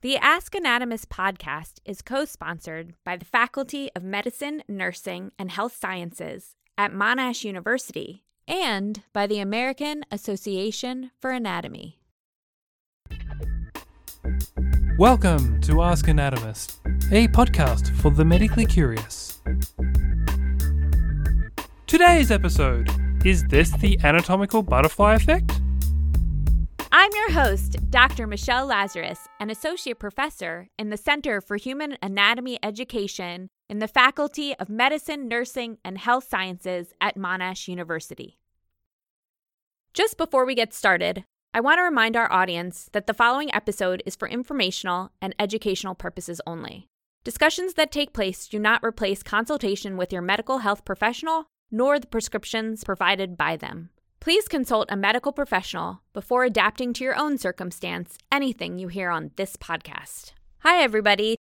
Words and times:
The 0.00 0.16
Ask 0.16 0.54
Anatomist 0.54 1.08
podcast 1.08 1.80
is 1.84 2.02
co 2.02 2.24
sponsored 2.24 2.94
by 3.04 3.16
the 3.16 3.24
Faculty 3.24 3.90
of 3.96 4.04
Medicine, 4.04 4.62
Nursing, 4.68 5.32
and 5.40 5.50
Health 5.50 5.76
Sciences 5.76 6.54
at 6.78 6.92
Monash 6.92 7.42
University 7.42 8.22
and 8.46 9.02
by 9.12 9.26
the 9.26 9.40
American 9.40 10.04
Association 10.12 11.10
for 11.20 11.32
Anatomy. 11.32 11.98
Welcome 14.98 15.60
to 15.62 15.82
Ask 15.82 16.06
Anatomist, 16.08 16.78
a 17.10 17.26
podcast 17.26 17.90
for 17.96 18.12
the 18.12 18.24
medically 18.24 18.66
curious. 18.66 19.40
Today's 21.88 22.30
episode 22.30 22.88
Is 23.24 23.42
this 23.46 23.72
the 23.72 23.98
anatomical 24.04 24.62
butterfly 24.62 25.16
effect? 25.16 25.60
I'm 27.00 27.14
your 27.14 27.30
host, 27.30 27.76
Dr. 27.90 28.26
Michelle 28.26 28.66
Lazarus, 28.66 29.28
an 29.38 29.50
associate 29.50 30.00
professor 30.00 30.66
in 30.76 30.90
the 30.90 30.96
Center 30.96 31.40
for 31.40 31.54
Human 31.54 31.96
Anatomy 32.02 32.58
Education 32.60 33.50
in 33.68 33.78
the 33.78 33.86
Faculty 33.86 34.52
of 34.56 34.68
Medicine, 34.68 35.28
Nursing, 35.28 35.78
and 35.84 35.96
Health 35.96 36.26
Sciences 36.28 36.92
at 37.00 37.16
Monash 37.16 37.68
University. 37.68 38.40
Just 39.94 40.18
before 40.18 40.44
we 40.44 40.56
get 40.56 40.74
started, 40.74 41.24
I 41.54 41.60
want 41.60 41.78
to 41.78 41.84
remind 41.84 42.16
our 42.16 42.32
audience 42.32 42.88
that 42.90 43.06
the 43.06 43.14
following 43.14 43.54
episode 43.54 44.02
is 44.04 44.16
for 44.16 44.26
informational 44.26 45.12
and 45.22 45.36
educational 45.38 45.94
purposes 45.94 46.40
only. 46.48 46.88
Discussions 47.22 47.74
that 47.74 47.92
take 47.92 48.12
place 48.12 48.48
do 48.48 48.58
not 48.58 48.82
replace 48.82 49.22
consultation 49.22 49.96
with 49.96 50.12
your 50.12 50.22
medical 50.22 50.58
health 50.58 50.84
professional 50.84 51.44
nor 51.70 52.00
the 52.00 52.08
prescriptions 52.08 52.82
provided 52.82 53.36
by 53.36 53.56
them. 53.56 53.90
Please 54.20 54.48
consult 54.48 54.88
a 54.90 54.96
medical 54.96 55.32
professional 55.32 56.02
before 56.12 56.42
adapting 56.42 56.92
to 56.92 57.04
your 57.04 57.16
own 57.16 57.38
circumstance 57.38 58.18
anything 58.32 58.76
you 58.76 58.88
hear 58.88 59.10
on 59.10 59.30
this 59.36 59.56
podcast. 59.56 60.32
Hi, 60.60 60.82
everybody. 60.82 61.36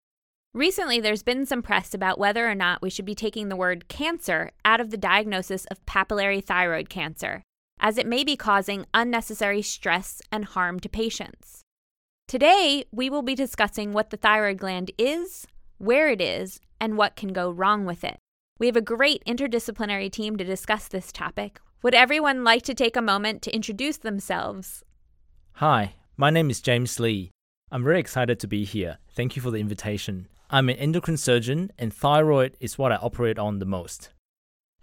Recently, 0.53 0.99
there's 0.99 1.23
been 1.23 1.45
some 1.45 1.61
press 1.61 1.93
about 1.93 2.19
whether 2.19 2.49
or 2.49 2.55
not 2.55 2.81
we 2.81 2.89
should 2.89 3.05
be 3.05 3.15
taking 3.15 3.47
the 3.47 3.55
word 3.55 3.87
cancer 3.87 4.51
out 4.65 4.81
of 4.81 4.91
the 4.91 4.97
diagnosis 4.97 5.65
of 5.65 5.85
papillary 5.85 6.43
thyroid 6.43 6.89
cancer, 6.89 7.43
as 7.79 7.97
it 7.97 8.07
may 8.07 8.25
be 8.25 8.35
causing 8.35 8.85
unnecessary 8.93 9.61
stress 9.61 10.21
and 10.29 10.43
harm 10.43 10.79
to 10.81 10.89
patients. 10.89 11.61
Today, 12.27 12.85
we 12.91 13.09
will 13.09 13.21
be 13.21 13.35
discussing 13.35 13.93
what 13.93 14.09
the 14.09 14.17
thyroid 14.17 14.57
gland 14.57 14.91
is, 14.97 15.47
where 15.77 16.09
it 16.09 16.21
is, 16.21 16.59
and 16.81 16.97
what 16.97 17.15
can 17.15 17.31
go 17.31 17.49
wrong 17.49 17.85
with 17.85 18.03
it. 18.03 18.17
We 18.59 18.67
have 18.67 18.77
a 18.77 18.81
great 18.81 19.23
interdisciplinary 19.25 20.11
team 20.11 20.35
to 20.37 20.43
discuss 20.43 20.87
this 20.87 21.11
topic, 21.11 21.59
would 21.85 21.93
everyone 21.93 22.43
like 22.43 22.63
to 22.63 22.73
take 22.73 22.95
a 22.95 23.01
moment 23.01 23.43
to 23.43 23.53
introduce 23.53 23.97
themselves? 23.97 24.83
Hi, 25.57 25.93
my 26.17 26.31
name 26.31 26.49
is 26.49 26.59
James 26.59 26.99
Lee. 26.99 27.29
I'm 27.71 27.83
very 27.83 27.99
excited 27.99 28.39
to 28.39 28.47
be 28.47 28.65
here. 28.65 28.97
Thank 29.11 29.35
you 29.35 29.41
for 29.43 29.51
the 29.51 29.59
invitation. 29.59 30.27
I'm 30.49 30.67
an 30.67 30.77
endocrine 30.77 31.17
surgeon, 31.17 31.69
and 31.77 31.93
thyroid 31.93 32.57
is 32.59 32.79
what 32.79 32.91
I 32.91 32.95
operate 32.95 33.37
on 33.37 33.59
the 33.59 33.67
most. 33.67 34.09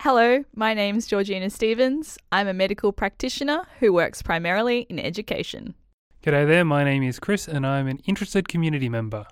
Hello, 0.01 0.45
my 0.55 0.75
name 0.75 0.97
is 0.97 1.09
Georgina 1.09 1.51
Stevens. 1.51 2.19
I'm 2.31 2.47
a 2.47 2.55
medical 2.55 2.93
practitioner 2.93 3.67
who 3.81 3.93
works 3.93 4.23
primarily 4.23 4.87
in 4.89 5.01
education. 5.01 5.75
G'day 6.23 6.47
there, 6.47 6.65
my 6.65 6.85
name 6.85 7.03
is 7.03 7.19
Chris, 7.19 7.49
and 7.49 7.67
I'm 7.67 7.89
an 7.89 7.99
interested 8.07 8.47
community 8.47 8.89
member. 8.89 9.27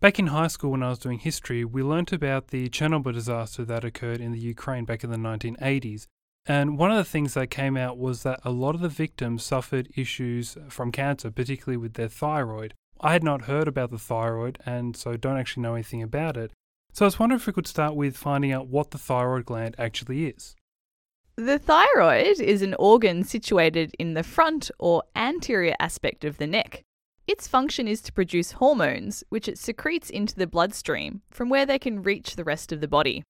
Back 0.00 0.18
in 0.18 0.26
high 0.26 0.48
school, 0.48 0.72
when 0.72 0.82
I 0.82 0.88
was 0.88 0.98
doing 0.98 1.20
history, 1.20 1.64
we 1.64 1.84
learnt 1.84 2.10
about 2.12 2.48
the 2.48 2.68
Chernobyl 2.68 3.14
disaster 3.14 3.64
that 3.64 3.84
occurred 3.84 4.20
in 4.20 4.32
the 4.32 4.40
Ukraine 4.40 4.84
back 4.84 5.04
in 5.04 5.10
the 5.10 5.16
1980s, 5.16 6.08
and 6.46 6.78
one 6.78 6.90
of 6.90 6.96
the 6.96 7.04
things 7.04 7.34
that 7.34 7.50
came 7.50 7.76
out 7.76 7.98
was 7.98 8.22
that 8.22 8.40
a 8.44 8.50
lot 8.50 8.74
of 8.74 8.80
the 8.80 8.88
victims 8.88 9.44
suffered 9.44 9.88
issues 9.94 10.56
from 10.68 10.90
cancer, 10.90 11.30
particularly 11.30 11.76
with 11.76 11.94
their 11.94 12.08
thyroid. 12.08 12.74
I 13.00 13.12
had 13.12 13.24
not 13.24 13.42
heard 13.42 13.68
about 13.68 13.90
the 13.90 13.98
thyroid 13.98 14.58
and 14.66 14.96
so 14.96 15.16
don't 15.16 15.38
actually 15.38 15.62
know 15.62 15.74
anything 15.74 16.02
about 16.02 16.36
it. 16.36 16.52
So 16.92 17.04
I 17.04 17.08
was 17.08 17.18
wondering 17.18 17.40
if 17.40 17.46
we 17.46 17.52
could 17.52 17.66
start 17.66 17.94
with 17.94 18.16
finding 18.16 18.52
out 18.52 18.66
what 18.66 18.90
the 18.90 18.98
thyroid 18.98 19.44
gland 19.44 19.74
actually 19.78 20.26
is. 20.26 20.56
The 21.36 21.58
thyroid 21.58 22.40
is 22.40 22.62
an 22.62 22.74
organ 22.78 23.24
situated 23.24 23.94
in 23.98 24.14
the 24.14 24.22
front 24.22 24.70
or 24.78 25.04
anterior 25.16 25.74
aspect 25.78 26.24
of 26.24 26.36
the 26.36 26.46
neck. 26.46 26.82
Its 27.26 27.46
function 27.46 27.86
is 27.86 28.02
to 28.02 28.12
produce 28.12 28.52
hormones, 28.52 29.22
which 29.28 29.46
it 29.46 29.56
secretes 29.56 30.10
into 30.10 30.34
the 30.34 30.46
bloodstream, 30.46 31.22
from 31.30 31.48
where 31.48 31.64
they 31.64 31.78
can 31.78 32.02
reach 32.02 32.34
the 32.34 32.44
rest 32.44 32.72
of 32.72 32.80
the 32.80 32.88
body. 32.88 33.22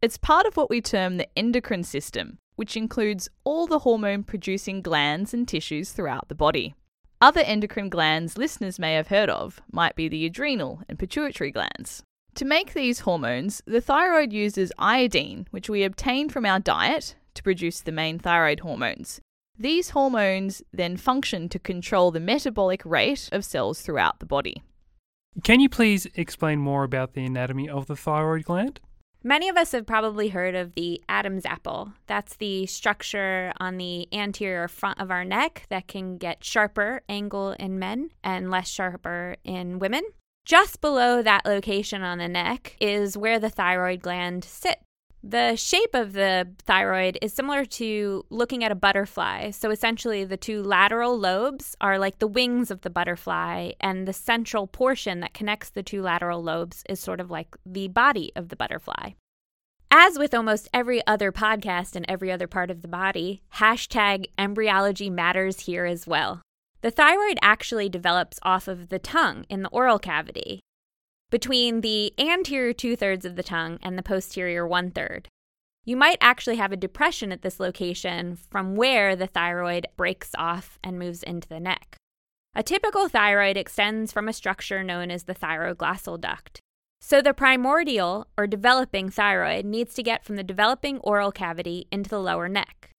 It's 0.00 0.16
part 0.16 0.46
of 0.46 0.56
what 0.56 0.70
we 0.70 0.80
term 0.80 1.16
the 1.16 1.28
endocrine 1.36 1.82
system, 1.82 2.38
which 2.58 2.76
includes 2.76 3.28
all 3.44 3.68
the 3.68 3.78
hormone 3.78 4.24
producing 4.24 4.82
glands 4.82 5.32
and 5.32 5.46
tissues 5.46 5.92
throughout 5.92 6.28
the 6.28 6.34
body. 6.34 6.74
Other 7.20 7.42
endocrine 7.42 7.88
glands 7.88 8.36
listeners 8.36 8.80
may 8.80 8.94
have 8.94 9.06
heard 9.06 9.30
of 9.30 9.60
might 9.70 9.94
be 9.94 10.08
the 10.08 10.26
adrenal 10.26 10.82
and 10.88 10.98
pituitary 10.98 11.52
glands. 11.52 12.02
To 12.34 12.44
make 12.44 12.74
these 12.74 13.00
hormones, 13.00 13.62
the 13.64 13.80
thyroid 13.80 14.32
uses 14.32 14.72
iodine, 14.76 15.46
which 15.52 15.70
we 15.70 15.84
obtain 15.84 16.28
from 16.28 16.44
our 16.44 16.58
diet, 16.58 17.14
to 17.34 17.44
produce 17.44 17.80
the 17.80 17.92
main 17.92 18.18
thyroid 18.18 18.58
hormones. 18.60 19.20
These 19.56 19.90
hormones 19.90 20.60
then 20.72 20.96
function 20.96 21.48
to 21.50 21.60
control 21.60 22.10
the 22.10 22.18
metabolic 22.18 22.82
rate 22.84 23.28
of 23.30 23.44
cells 23.44 23.82
throughout 23.82 24.18
the 24.18 24.26
body. 24.26 24.64
Can 25.44 25.60
you 25.60 25.68
please 25.68 26.08
explain 26.16 26.58
more 26.58 26.82
about 26.82 27.14
the 27.14 27.24
anatomy 27.24 27.68
of 27.68 27.86
the 27.86 27.94
thyroid 27.94 28.46
gland? 28.46 28.80
Many 29.24 29.48
of 29.48 29.56
us 29.56 29.72
have 29.72 29.84
probably 29.84 30.28
heard 30.28 30.54
of 30.54 30.74
the 30.74 31.02
Adam's 31.08 31.44
apple. 31.44 31.92
That's 32.06 32.36
the 32.36 32.66
structure 32.66 33.52
on 33.58 33.76
the 33.76 34.06
anterior 34.12 34.68
front 34.68 35.00
of 35.00 35.10
our 35.10 35.24
neck 35.24 35.66
that 35.70 35.88
can 35.88 36.18
get 36.18 36.44
sharper 36.44 37.02
angle 37.08 37.52
in 37.58 37.80
men 37.80 38.10
and 38.22 38.48
less 38.50 38.68
sharper 38.68 39.36
in 39.42 39.80
women. 39.80 40.02
Just 40.44 40.80
below 40.80 41.20
that 41.20 41.44
location 41.44 42.02
on 42.02 42.18
the 42.18 42.28
neck 42.28 42.76
is 42.80 43.18
where 43.18 43.40
the 43.40 43.50
thyroid 43.50 44.02
gland 44.02 44.44
sits. 44.44 44.82
The 45.22 45.56
shape 45.56 45.94
of 45.94 46.12
the 46.12 46.48
thyroid 46.58 47.18
is 47.20 47.32
similar 47.32 47.64
to 47.64 48.24
looking 48.30 48.62
at 48.62 48.70
a 48.70 48.76
butterfly. 48.76 49.50
So 49.50 49.70
essentially, 49.70 50.24
the 50.24 50.36
two 50.36 50.62
lateral 50.62 51.18
lobes 51.18 51.76
are 51.80 51.98
like 51.98 52.20
the 52.20 52.28
wings 52.28 52.70
of 52.70 52.82
the 52.82 52.90
butterfly, 52.90 53.72
and 53.80 54.06
the 54.06 54.12
central 54.12 54.68
portion 54.68 55.20
that 55.20 55.34
connects 55.34 55.70
the 55.70 55.82
two 55.82 56.02
lateral 56.02 56.42
lobes 56.42 56.84
is 56.88 57.00
sort 57.00 57.20
of 57.20 57.30
like 57.32 57.56
the 57.66 57.88
body 57.88 58.30
of 58.36 58.48
the 58.48 58.56
butterfly. 58.56 59.10
As 59.90 60.18
with 60.18 60.34
almost 60.34 60.68
every 60.72 61.04
other 61.06 61.32
podcast 61.32 61.96
and 61.96 62.04
every 62.08 62.30
other 62.30 62.46
part 62.46 62.70
of 62.70 62.82
the 62.82 62.88
body, 62.88 63.42
hashtag 63.54 64.26
embryology 64.38 65.10
matters 65.10 65.60
here 65.60 65.84
as 65.84 66.06
well. 66.06 66.42
The 66.82 66.92
thyroid 66.92 67.38
actually 67.42 67.88
develops 67.88 68.38
off 68.44 68.68
of 68.68 68.88
the 68.88 69.00
tongue 69.00 69.46
in 69.48 69.62
the 69.62 69.70
oral 69.70 69.98
cavity 69.98 70.60
between 71.30 71.80
the 71.82 72.12
anterior 72.18 72.72
two 72.72 72.96
thirds 72.96 73.24
of 73.24 73.36
the 73.36 73.42
tongue 73.42 73.78
and 73.82 73.98
the 73.98 74.02
posterior 74.02 74.66
one 74.66 74.90
third. 74.90 75.28
You 75.84 75.96
might 75.96 76.18
actually 76.20 76.56
have 76.56 76.72
a 76.72 76.76
depression 76.76 77.32
at 77.32 77.42
this 77.42 77.58
location 77.58 78.36
from 78.36 78.76
where 78.76 79.16
the 79.16 79.26
thyroid 79.26 79.86
breaks 79.96 80.32
off 80.36 80.78
and 80.84 80.98
moves 80.98 81.22
into 81.22 81.48
the 81.48 81.60
neck. 81.60 81.96
A 82.54 82.62
typical 82.62 83.08
thyroid 83.08 83.56
extends 83.56 84.12
from 84.12 84.28
a 84.28 84.32
structure 84.32 84.82
known 84.82 85.10
as 85.10 85.24
the 85.24 85.34
thyroglossal 85.34 86.20
duct. 86.20 86.60
So 87.00 87.22
the 87.22 87.32
primordial 87.32 88.26
or 88.36 88.46
developing 88.46 89.08
thyroid 89.08 89.64
needs 89.64 89.94
to 89.94 90.02
get 90.02 90.24
from 90.24 90.36
the 90.36 90.42
developing 90.42 90.98
oral 90.98 91.30
cavity 91.30 91.86
into 91.92 92.10
the 92.10 92.20
lower 92.20 92.48
neck. 92.48 92.90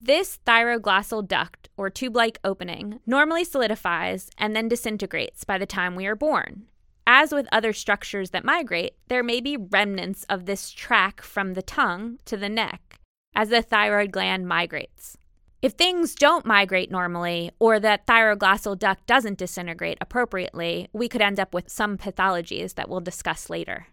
This 0.00 0.38
thyroglossal 0.46 1.28
duct 1.28 1.68
or 1.76 1.90
tube 1.90 2.16
like 2.16 2.38
opening 2.42 3.00
normally 3.06 3.44
solidifies 3.44 4.30
and 4.38 4.56
then 4.56 4.68
disintegrates 4.68 5.44
by 5.44 5.58
the 5.58 5.66
time 5.66 5.94
we 5.94 6.06
are 6.06 6.16
born, 6.16 6.66
as 7.06 7.32
with 7.32 7.48
other 7.52 7.72
structures 7.72 8.30
that 8.30 8.44
migrate, 8.44 8.94
there 9.08 9.22
may 9.22 9.40
be 9.40 9.56
remnants 9.56 10.24
of 10.28 10.46
this 10.46 10.70
track 10.70 11.22
from 11.22 11.54
the 11.54 11.62
tongue 11.62 12.18
to 12.24 12.36
the 12.36 12.48
neck 12.48 12.98
as 13.34 13.50
the 13.50 13.62
thyroid 13.62 14.10
gland 14.10 14.48
migrates. 14.48 15.16
If 15.62 15.72
things 15.72 16.14
don't 16.14 16.44
migrate 16.44 16.90
normally, 16.90 17.50
or 17.58 17.80
the 17.80 17.98
thyroglossal 18.06 18.78
duct 18.78 19.06
doesn't 19.06 19.38
disintegrate 19.38 19.98
appropriately, 20.00 20.88
we 20.92 21.08
could 21.08 21.22
end 21.22 21.40
up 21.40 21.54
with 21.54 21.70
some 21.70 21.96
pathologies 21.96 22.74
that 22.74 22.88
we'll 22.88 23.00
discuss 23.00 23.48
later. 23.48 23.86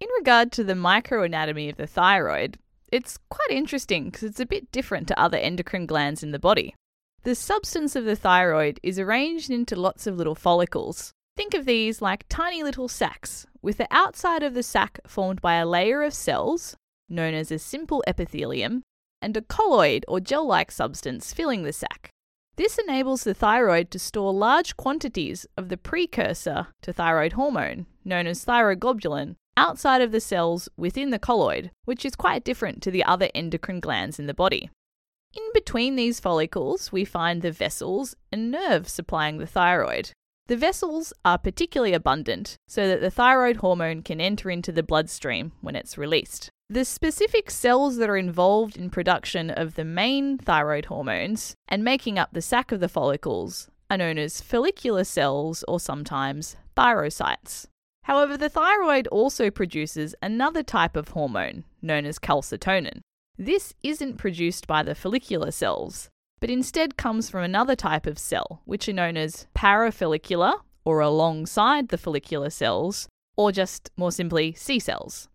In 0.00 0.08
regard 0.18 0.50
to 0.52 0.64
the 0.64 0.74
microanatomy 0.74 1.70
of 1.70 1.76
the 1.76 1.86
thyroid, 1.86 2.58
it's 2.90 3.18
quite 3.28 3.50
interesting 3.50 4.06
because 4.06 4.24
it's 4.24 4.40
a 4.40 4.46
bit 4.46 4.72
different 4.72 5.08
to 5.08 5.20
other 5.20 5.38
endocrine 5.38 5.86
glands 5.86 6.22
in 6.22 6.32
the 6.32 6.38
body. 6.38 6.74
The 7.22 7.34
substance 7.34 7.94
of 7.94 8.04
the 8.04 8.16
thyroid 8.16 8.80
is 8.82 8.98
arranged 8.98 9.50
into 9.50 9.76
lots 9.76 10.06
of 10.06 10.16
little 10.16 10.34
follicles, 10.34 11.12
Think 11.40 11.54
of 11.54 11.64
these 11.64 12.02
like 12.02 12.26
tiny 12.28 12.62
little 12.62 12.86
sacs, 12.86 13.46
with 13.62 13.78
the 13.78 13.88
outside 13.90 14.42
of 14.42 14.52
the 14.52 14.62
sac 14.62 15.00
formed 15.06 15.40
by 15.40 15.54
a 15.54 15.64
layer 15.64 16.02
of 16.02 16.12
cells, 16.12 16.76
known 17.08 17.32
as 17.32 17.50
a 17.50 17.58
simple 17.58 18.04
epithelium, 18.06 18.82
and 19.22 19.34
a 19.34 19.40
colloid 19.40 20.04
or 20.06 20.20
gel 20.20 20.46
like 20.46 20.70
substance 20.70 21.32
filling 21.32 21.62
the 21.62 21.72
sac. 21.72 22.10
This 22.56 22.76
enables 22.76 23.24
the 23.24 23.32
thyroid 23.32 23.90
to 23.92 23.98
store 23.98 24.34
large 24.34 24.76
quantities 24.76 25.46
of 25.56 25.70
the 25.70 25.78
precursor 25.78 26.66
to 26.82 26.92
thyroid 26.92 27.32
hormone, 27.32 27.86
known 28.04 28.26
as 28.26 28.44
thyroglobulin, 28.44 29.36
outside 29.56 30.02
of 30.02 30.12
the 30.12 30.20
cells 30.20 30.68
within 30.76 31.08
the 31.08 31.18
colloid, 31.18 31.70
which 31.86 32.04
is 32.04 32.16
quite 32.16 32.44
different 32.44 32.82
to 32.82 32.90
the 32.90 33.04
other 33.04 33.30
endocrine 33.34 33.80
glands 33.80 34.18
in 34.18 34.26
the 34.26 34.34
body. 34.34 34.68
In 35.34 35.48
between 35.54 35.96
these 35.96 36.20
follicles, 36.20 36.92
we 36.92 37.06
find 37.06 37.40
the 37.40 37.50
vessels 37.50 38.14
and 38.30 38.50
nerves 38.50 38.92
supplying 38.92 39.38
the 39.38 39.46
thyroid. 39.46 40.12
The 40.50 40.56
vessels 40.56 41.12
are 41.24 41.38
particularly 41.38 41.94
abundant 41.94 42.56
so 42.66 42.88
that 42.88 43.00
the 43.00 43.08
thyroid 43.08 43.58
hormone 43.58 44.02
can 44.02 44.20
enter 44.20 44.50
into 44.50 44.72
the 44.72 44.82
bloodstream 44.82 45.52
when 45.60 45.76
it's 45.76 45.96
released. 45.96 46.50
The 46.68 46.84
specific 46.84 47.52
cells 47.52 47.98
that 47.98 48.10
are 48.10 48.16
involved 48.16 48.76
in 48.76 48.90
production 48.90 49.50
of 49.50 49.76
the 49.76 49.84
main 49.84 50.38
thyroid 50.38 50.86
hormones 50.86 51.54
and 51.68 51.84
making 51.84 52.18
up 52.18 52.30
the 52.32 52.42
sac 52.42 52.72
of 52.72 52.80
the 52.80 52.88
follicles 52.88 53.70
are 53.92 53.98
known 53.98 54.18
as 54.18 54.40
follicular 54.40 55.04
cells 55.04 55.64
or 55.68 55.78
sometimes 55.78 56.56
thyrocytes. 56.76 57.66
However, 58.02 58.36
the 58.36 58.48
thyroid 58.48 59.06
also 59.06 59.52
produces 59.52 60.16
another 60.20 60.64
type 60.64 60.96
of 60.96 61.10
hormone 61.10 61.62
known 61.80 62.04
as 62.04 62.18
calcitonin. 62.18 63.02
This 63.38 63.72
isn't 63.84 64.16
produced 64.16 64.66
by 64.66 64.82
the 64.82 64.96
follicular 64.96 65.52
cells, 65.52 66.08
but 66.40 66.50
instead 66.50 66.96
comes 66.96 67.28
from 67.28 67.44
another 67.44 67.76
type 67.76 68.06
of 68.06 68.18
cell, 68.18 68.62
which 68.64 68.88
are 68.88 68.94
known 68.94 69.16
as 69.16 69.46
parafollicular 69.54 70.54
or 70.84 71.00
alongside 71.00 71.88
the 71.88 71.98
follicular 71.98 72.50
cells, 72.50 73.08
or 73.36 73.52
just 73.52 73.90
more 73.96 74.10
simply 74.10 74.52
C 74.54 74.78
cells. 74.78 75.28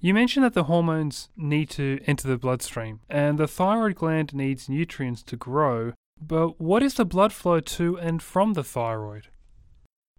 You 0.00 0.14
mentioned 0.14 0.44
that 0.44 0.54
the 0.54 0.64
hormones 0.64 1.28
need 1.36 1.70
to 1.70 2.00
enter 2.06 2.28
the 2.28 2.36
bloodstream, 2.36 3.00
and 3.08 3.38
the 3.38 3.48
thyroid 3.48 3.96
gland 3.96 4.34
needs 4.34 4.68
nutrients 4.68 5.22
to 5.24 5.36
grow. 5.36 5.92
But 6.20 6.60
what 6.60 6.82
is 6.82 6.94
the 6.94 7.04
blood 7.04 7.32
flow 7.32 7.60
to 7.60 7.98
and 7.98 8.22
from 8.22 8.54
the 8.54 8.64
thyroid? 8.64 9.28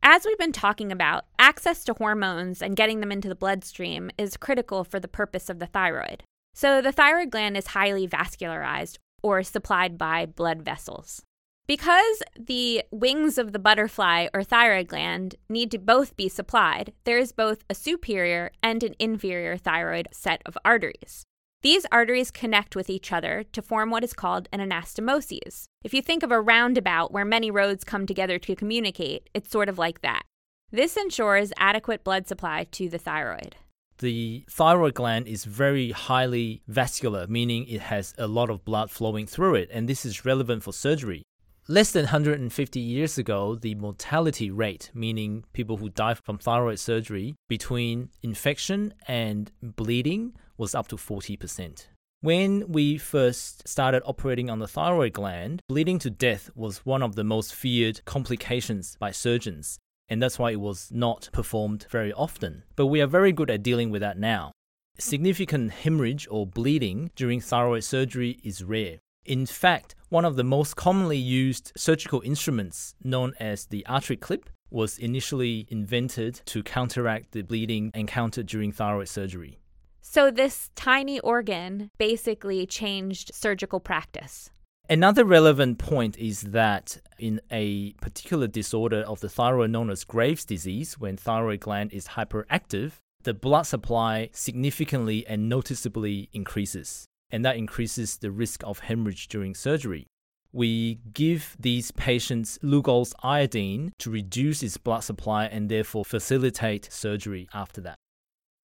As 0.02 0.26
we've 0.26 0.38
been 0.38 0.54
talking 0.54 0.92
about, 0.92 1.26
access 1.38 1.84
to 1.84 1.94
hormones 1.94 2.62
and 2.62 2.76
getting 2.76 3.02
them 3.02 3.12
into 3.12 3.28
the 3.28 3.36
bloodstream 3.36 4.10
is 4.18 4.38
critical 4.38 4.86
for 4.86 5.00
the 5.00 5.10
purpose 5.10 5.50
of 5.50 5.60
the 5.60 5.68
thyroid. 5.68 6.24
So, 6.54 6.82
the 6.82 6.94
thyroid 6.94 7.30
gland 7.30 7.58
is 7.58 7.68
highly 7.68 8.08
vascularized 8.08 8.98
or 9.22 9.44
supplied 9.44 9.98
by 9.98 10.26
blood 10.26 10.62
vessels. 10.62 11.22
Because 11.68 12.24
the 12.36 12.84
wings 12.90 13.38
of 13.38 13.54
the 13.54 13.60
butterfly 13.60 14.28
or 14.34 14.44
thyroid 14.44 14.88
gland 14.88 15.36
need 15.50 15.70
to 15.70 15.78
both 15.78 16.16
be 16.16 16.28
supplied, 16.28 16.94
there 17.04 17.20
is 17.20 17.32
both 17.32 17.64
a 17.70 17.76
superior 17.76 18.50
and 18.64 18.82
an 18.82 18.96
inferior 18.98 19.56
thyroid 19.56 20.08
set 20.12 20.42
of 20.48 20.58
arteries. 20.66 21.26
These 21.62 21.86
arteries 21.92 22.32
connect 22.32 22.76
with 22.76 22.90
each 22.90 23.12
other 23.12 23.44
to 23.52 23.62
form 23.62 23.92
what 23.92 24.04
is 24.04 24.14
called 24.14 24.50
an 24.52 24.62
anastomosis. 24.62 25.66
If 25.84 25.94
you 25.94 26.02
think 26.02 26.24
of 26.24 26.32
a 26.32 26.42
roundabout 26.42 27.12
where 27.12 27.26
many 27.26 27.52
roads 27.52 27.84
come 27.84 28.08
together 28.08 28.40
to 28.40 28.56
communicate, 28.56 29.30
it's 29.36 29.52
sort 29.52 29.70
of 29.70 29.78
like 29.78 30.02
that. 30.02 30.24
This 30.72 30.98
ensures 30.98 31.54
adequate 31.58 32.04
blood 32.04 32.28
supply 32.28 32.64
to 32.72 32.90
the 32.90 32.98
thyroid 32.98 33.58
the 34.00 34.46
thyroid 34.50 34.94
gland 34.96 35.28
is 35.28 35.46
very 35.46 35.92
highly 35.92 36.62
vascular, 36.68 37.28
meaning 37.28 37.68
it 37.68 37.82
has 37.82 38.14
a 38.18 38.28
lot 38.28 38.50
of 38.50 38.66
blood 38.66 38.90
flowing 38.90 39.28
through 39.28 39.56
it, 39.56 39.70
and 39.72 39.88
this 39.88 40.06
is 40.06 40.26
relevant 40.26 40.64
for 40.64 40.74
surgery. 40.74 41.24
Less 41.68 41.92
than 41.92 42.06
150 42.06 42.80
years 42.80 43.20
ago, 43.20 43.54
the 43.54 43.76
mortality 43.76 44.50
rate, 44.50 44.90
meaning 44.94 45.44
people 45.54 45.78
who 45.78 45.90
die 45.90 46.16
from 46.16 46.40
thyroid 46.40 46.80
surgery, 46.80 47.36
between 47.48 48.10
infection 48.24 48.94
and 49.08 49.52
bleeding 49.62 50.34
was 50.58 50.74
up 50.74 50.88
to 50.88 50.96
40%. 50.96 51.86
When 52.22 52.72
we 52.72 52.98
first 52.98 53.68
started 53.68 54.02
operating 54.06 54.50
on 54.50 54.60
the 54.60 54.68
thyroid 54.68 55.14
gland, 55.14 55.62
bleeding 55.70 56.00
to 56.00 56.10
death 56.10 56.50
was 56.56 56.86
one 56.86 57.04
of 57.04 57.16
the 57.16 57.24
most 57.24 57.54
feared 57.54 58.04
complications 58.04 58.98
by 59.00 59.12
surgeons 59.12 59.78
and 60.10 60.22
that's 60.22 60.40
why 60.40 60.52
it 60.52 60.60
was 60.60 60.90
not 60.92 61.30
performed 61.32 61.86
very 61.90 62.12
often. 62.14 62.64
But 62.76 62.88
we 62.88 63.02
are 63.02 63.08
very 63.08 63.32
good 63.32 63.50
at 63.50 63.64
dealing 63.64 63.90
with 63.92 64.02
that 64.02 64.18
now. 64.18 64.52
Significant 64.98 65.72
hemorrhage 65.72 66.28
or 66.30 66.46
bleeding 66.46 67.12
during 67.16 67.40
thyroid 67.40 67.84
surgery 67.84 68.40
is 68.44 68.64
rare. 68.64 68.98
In 69.26 69.46
fact, 69.46 69.96
one 70.10 70.26
of 70.26 70.36
the 70.36 70.44
most 70.44 70.76
commonly 70.76 71.18
used 71.18 71.72
surgical 71.78 72.22
instruments, 72.26 72.96
known 73.04 73.34
as 73.40 73.68
the 73.68 73.86
artery 73.86 74.18
clip, 74.18 74.50
was 74.72 74.98
initially 74.98 75.68
invented 75.70 76.42
to 76.46 76.64
counteract 76.64 77.32
the 77.32 77.42
bleeding 77.42 77.92
encountered 77.94 78.48
during 78.48 78.72
thyroid 78.72 79.08
surgery. 79.08 79.60
So, 80.02 80.32
this 80.32 80.72
tiny 80.76 81.20
organ 81.20 81.92
basically 81.98 82.66
changed 82.66 83.32
surgical 83.34 83.80
practice. 83.80 84.50
Another 84.92 85.24
relevant 85.24 85.78
point 85.78 86.18
is 86.18 86.42
that 86.42 87.00
in 87.20 87.40
a 87.52 87.94
particular 88.02 88.48
disorder 88.48 89.02
of 89.02 89.20
the 89.20 89.30
thyroid 89.30 89.70
known 89.70 89.92
as 89.92 90.04
Graves' 90.04 90.44
disease, 90.44 90.98
when 90.98 91.16
thyroid 91.16 91.60
gland 91.60 91.94
is 91.94 92.08
hyperactive, 92.08 92.94
the 93.22 93.36
blood 93.36 93.68
supply 93.68 94.30
significantly 94.34 95.28
and 95.28 95.48
noticeably 95.48 96.28
increases, 96.34 97.06
and 97.30 97.46
that 97.46 97.56
increases 97.56 98.18
the 98.18 98.32
risk 98.32 98.64
of 98.64 98.80
hemorrhage 98.80 99.28
during 99.28 99.54
surgery. 99.54 100.08
We 100.52 100.96
give 101.14 101.56
these 101.60 101.92
patients 101.92 102.58
Lugol's 102.64 103.14
iodine 103.22 103.92
to 104.00 104.10
reduce 104.10 104.64
its 104.64 104.78
blood 104.78 105.02
supply 105.02 105.46
and 105.46 105.70
therefore 105.70 106.04
facilitate 106.04 106.92
surgery 106.92 107.48
after 107.54 107.80
that. 107.82 107.96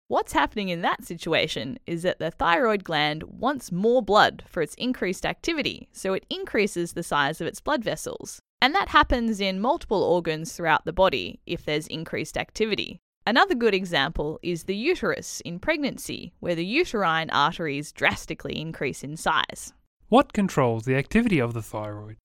What's 0.09 0.33
happening 0.33 0.69
in 0.69 0.81
that 0.81 1.03
situation 1.03 1.79
is 1.87 2.03
that 2.03 2.19
the 2.19 2.29
thyroid 2.29 2.83
gland 2.83 3.23
wants 3.23 3.71
more 3.71 4.01
blood 4.01 4.43
for 4.45 4.61
its 4.61 4.75
increased 4.75 5.25
activity, 5.25 5.87
so 5.91 6.13
it 6.13 6.25
increases 6.29 6.93
the 6.93 7.03
size 7.03 7.39
of 7.39 7.47
its 7.47 7.61
blood 7.61 7.83
vessels. 7.83 8.39
And 8.61 8.75
that 8.75 8.89
happens 8.89 9.41
in 9.41 9.59
multiple 9.59 10.03
organs 10.03 10.53
throughout 10.53 10.85
the 10.85 10.93
body 10.93 11.39
if 11.45 11.65
there's 11.65 11.87
increased 11.87 12.37
activity. 12.37 12.99
Another 13.25 13.55
good 13.55 13.73
example 13.73 14.39
is 14.43 14.63
the 14.63 14.75
uterus 14.75 15.41
in 15.45 15.57
pregnancy, 15.57 16.33
where 16.41 16.55
the 16.55 16.65
uterine 16.65 17.29
arteries 17.29 17.93
drastically 17.93 18.59
increase 18.59 19.03
in 19.03 19.15
size. 19.15 19.73
What 20.09 20.33
controls 20.33 20.83
the 20.83 20.95
activity 20.95 21.39
of 21.39 21.53
the 21.53 21.61
thyroid? 21.61 22.17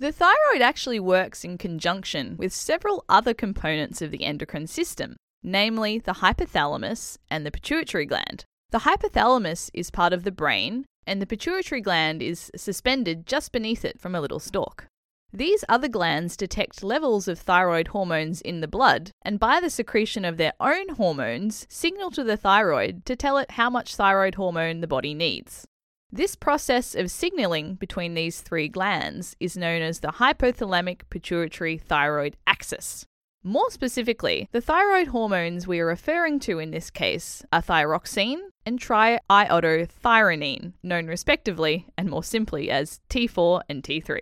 The 0.00 0.12
thyroid 0.12 0.62
actually 0.62 0.98
works 0.98 1.44
in 1.44 1.58
conjunction 1.58 2.36
with 2.36 2.52
several 2.52 3.04
other 3.08 3.34
components 3.34 4.02
of 4.02 4.10
the 4.10 4.24
endocrine 4.24 4.66
system, 4.66 5.16
namely 5.42 5.98
the 5.98 6.14
hypothalamus 6.14 7.18
and 7.30 7.44
the 7.44 7.50
pituitary 7.50 8.06
gland. 8.06 8.44
The 8.70 8.80
hypothalamus 8.80 9.70
is 9.74 9.90
part 9.90 10.12
of 10.12 10.24
the 10.24 10.32
brain, 10.32 10.84
and 11.06 11.20
the 11.20 11.26
pituitary 11.26 11.80
gland 11.80 12.22
is 12.22 12.50
suspended 12.56 13.26
just 13.26 13.52
beneath 13.52 13.84
it 13.84 13.98
from 13.98 14.14
a 14.14 14.20
little 14.20 14.38
stalk. 14.38 14.86
These 15.32 15.64
other 15.68 15.88
glands 15.88 16.36
detect 16.36 16.82
levels 16.82 17.28
of 17.28 17.38
thyroid 17.38 17.88
hormones 17.88 18.40
in 18.40 18.60
the 18.60 18.68
blood, 18.68 19.12
and 19.22 19.38
by 19.38 19.60
the 19.60 19.70
secretion 19.70 20.24
of 20.24 20.36
their 20.36 20.54
own 20.58 20.90
hormones, 20.90 21.66
signal 21.68 22.10
to 22.12 22.24
the 22.24 22.36
thyroid 22.36 23.04
to 23.06 23.14
tell 23.14 23.38
it 23.38 23.52
how 23.52 23.70
much 23.70 23.94
thyroid 23.94 24.34
hormone 24.34 24.80
the 24.80 24.88
body 24.88 25.14
needs. 25.14 25.66
This 26.12 26.34
process 26.34 26.96
of 26.96 27.12
signaling 27.12 27.74
between 27.74 28.14
these 28.14 28.40
three 28.40 28.68
glands 28.68 29.36
is 29.38 29.56
known 29.56 29.82
as 29.82 30.00
the 30.00 30.14
hypothalamic 30.14 31.02
pituitary 31.08 31.78
thyroid 31.78 32.36
axis. 32.48 33.06
More 33.42 33.70
specifically, 33.70 34.50
the 34.52 34.60
thyroid 34.60 35.08
hormones 35.08 35.66
we 35.66 35.80
are 35.80 35.86
referring 35.86 36.40
to 36.40 36.58
in 36.58 36.72
this 36.72 36.90
case 36.90 37.42
are 37.50 37.62
thyroxine 37.62 38.40
and 38.66 38.78
triiodothyronine, 38.78 40.74
known 40.82 41.06
respectively 41.06 41.86
and 41.96 42.10
more 42.10 42.22
simply 42.22 42.70
as 42.70 43.00
T4 43.08 43.62
and 43.66 43.82
T3. 43.82 44.20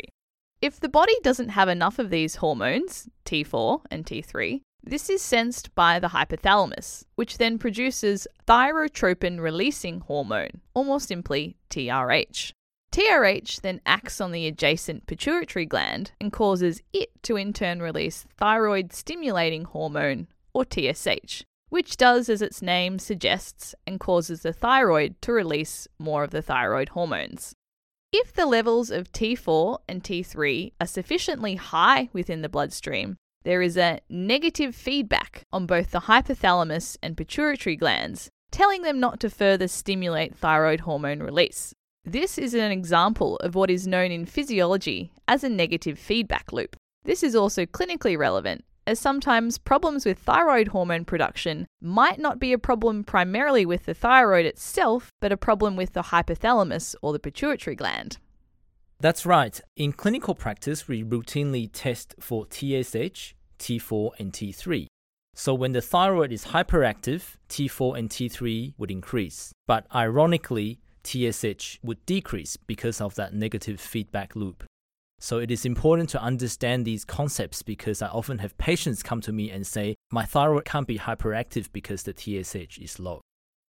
If 0.63 0.79
the 0.79 0.89
body 0.89 1.15
doesn't 1.25 1.49
have 1.49 1.69
enough 1.69 1.99
of 1.99 2.11
these 2.11 2.37
hormones, 2.37 3.09
T4 3.25 3.83
and 3.91 4.07
T3, 4.07 4.61
this 4.85 5.11
is 5.11 5.21
sensed 5.21 5.75
by 5.75 5.99
the 5.99 6.11
hypothalamus, 6.11 7.05
which 7.17 7.39
then 7.39 7.59
produces 7.59 8.29
thyrotropin 8.47 9.41
releasing 9.41 9.99
hormone, 10.01 10.61
or 10.75 10.85
more 10.85 11.01
simply 11.01 11.57
TRH. 11.71 12.53
TRH 12.93 13.61
then 13.61 13.81
acts 13.85 14.21
on 14.21 14.33
the 14.33 14.47
adjacent 14.47 15.07
pituitary 15.07 15.67
gland 15.67 16.13
and 16.21 16.33
causes 16.33 16.81
it 16.93 17.11
to 17.23 17.37
in 17.37 17.53
turn 17.53 17.81
release 17.81 18.25
thyroid 18.37 18.93
stimulating 18.93 19.65
hormone, 19.65 20.27
or 20.55 20.65
TSH, 20.65 21.45
which 21.69 21.97
does 21.97 22.29
as 22.29 22.43
its 22.43 22.63
name 22.63 22.99
suggests 22.99 23.75
and 23.87 24.01
causes 24.01 24.43
the 24.43 24.53
thyroid 24.53 25.21
to 25.23 25.33
release 25.33 25.87
more 25.99 26.25
of 26.25 26.31
the 26.31 26.43
thyroid 26.43 26.91
hormones. 26.91 27.55
If 28.11 28.33
the 28.33 28.47
levels 28.47 28.91
of 28.91 29.13
T4 29.13 29.79
and 29.87 30.03
T3 30.03 30.73
are 30.81 30.87
sufficiently 30.87 31.57
high 31.57 32.09
within 32.15 32.41
the 32.41 32.49
bloodstream, 32.49 33.17
there 33.45 33.61
is 33.61 33.77
a 33.77 34.01
negative 34.09 34.75
feedback 34.75 35.43
on 35.53 35.67
both 35.67 35.91
the 35.91 36.01
hypothalamus 36.01 36.97
and 37.03 37.17
pituitary 37.17 37.77
glands, 37.77 38.31
telling 38.51 38.83
them 38.83 38.99
not 38.99 39.21
to 39.21 39.31
further 39.31 39.69
stimulate 39.69 40.35
thyroid 40.35 40.81
hormone 40.81 41.21
release. 41.21 41.75
This 42.09 42.39
is 42.39 42.55
an 42.55 42.71
example 42.71 43.37
of 43.41 43.55
what 43.55 43.69
is 43.69 43.87
known 43.87 44.11
in 44.11 44.25
physiology 44.25 45.13
as 45.29 45.45
a 45.45 45.49
negative 45.51 45.99
feedback 45.99 46.55
loop. 46.55 46.75
This 47.05 47.23
is 47.23 47.35
also 47.35 47.67
clinically 47.67 48.17
relevant, 48.17 48.65
as 48.87 48.99
sometimes 48.99 49.59
problems 49.59 50.07
with 50.07 50.19
thyroid 50.19 50.69
hormone 50.69 51.05
production 51.05 51.67
might 51.83 52.19
not 52.19 52.39
be 52.39 52.55
a 52.55 52.59
problem 52.59 53.05
primarily 53.05 53.67
with 53.67 53.85
the 53.85 53.93
thyroid 53.93 54.47
itself, 54.47 55.11
but 55.21 55.33
a 55.33 55.37
problem 55.37 55.77
with 55.77 55.93
the 55.93 56.05
hypothalamus 56.05 56.95
or 57.03 57.13
the 57.13 57.19
pituitary 57.19 57.77
gland. 57.77 58.17
That's 58.99 59.27
right. 59.27 59.61
In 59.77 59.93
clinical 59.93 60.35
practice, 60.35 60.89
we 60.89 61.05
routinely 61.05 61.69
test 61.71 62.15
for 62.19 62.47
TSH, 62.47 63.35
T4, 63.59 64.13
and 64.19 64.33
T3. 64.33 64.87
So 65.35 65.53
when 65.53 65.73
the 65.73 65.83
thyroid 65.83 66.33
is 66.33 66.47
hyperactive, 66.47 67.37
T4 67.51 67.99
and 67.99 68.09
T3 68.09 68.73
would 68.79 68.91
increase. 68.91 69.53
But 69.67 69.87
ironically, 69.95 70.81
TSH 71.09 71.79
would 71.83 72.05
decrease 72.07 72.57
because 72.57 73.01
of 73.01 73.15
that 73.15 73.35
negative 73.35 73.81
feedback 73.81 74.37
loop. 74.37 74.65
So 75.21 75.39
it 75.39 75.51
is 75.51 75.65
important 75.65 76.11
to 76.11 76.23
understand 76.23 76.85
these 76.85 77.05
concepts 77.05 77.63
because 77.63 78.03
I 78.03 78.09
often 78.09 78.39
have 78.39 78.57
patients 78.59 79.03
come 79.03 79.21
to 79.23 79.33
me 79.33 79.51
and 79.51 79.67
say, 79.67 79.97
my 80.13 80.25
thyroid 80.25 80.65
can't 80.65 80.87
be 80.87 80.99
hyperactive 80.99 81.73
because 81.73 82.05
the 82.05 82.15
TSH 82.17 82.79
is 82.79 83.01
low. 83.01 83.21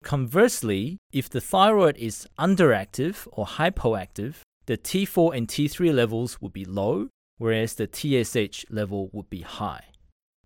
Conversely, 0.05 0.99
if 1.13 1.31
the 1.31 1.41
thyroid 1.41 1.97
is 1.97 2.27
underactive 2.39 3.27
or 3.33 3.47
hypoactive, 3.47 4.37
the 4.67 4.77
T4 4.77 5.37
and 5.37 5.49
T3 5.49 5.95
levels 5.95 6.41
would 6.43 6.53
be 6.53 6.65
low, 6.65 7.09
whereas 7.39 7.75
the 7.75 7.89
TSH 7.89 8.67
level 8.71 9.09
would 9.13 9.31
be 9.31 9.41
high. 9.41 9.85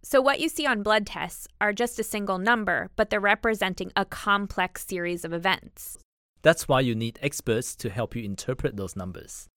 So, 0.05 0.21
what 0.21 0.41
you 0.41 0.49
see 0.49 0.67
on 0.67 0.83
blood 0.83 1.07
tests 1.07 1.47
are 1.61 1.73
just 1.73 1.99
a 1.99 2.05
single 2.05 2.39
number, 2.39 2.91
but 2.97 3.11
they're 3.11 3.21
representing 3.21 3.93
a 3.95 4.05
complex 4.05 4.87
series 4.87 5.25
of 5.25 5.33
events. 5.33 5.99
That's 6.43 6.69
why 6.69 6.81
you 6.81 6.95
need 6.95 7.19
experts 7.23 7.75
to 7.77 7.91
help 7.91 8.15
you 8.15 8.25
interpret 8.25 8.77
those 8.77 8.97
numbers. 8.97 9.49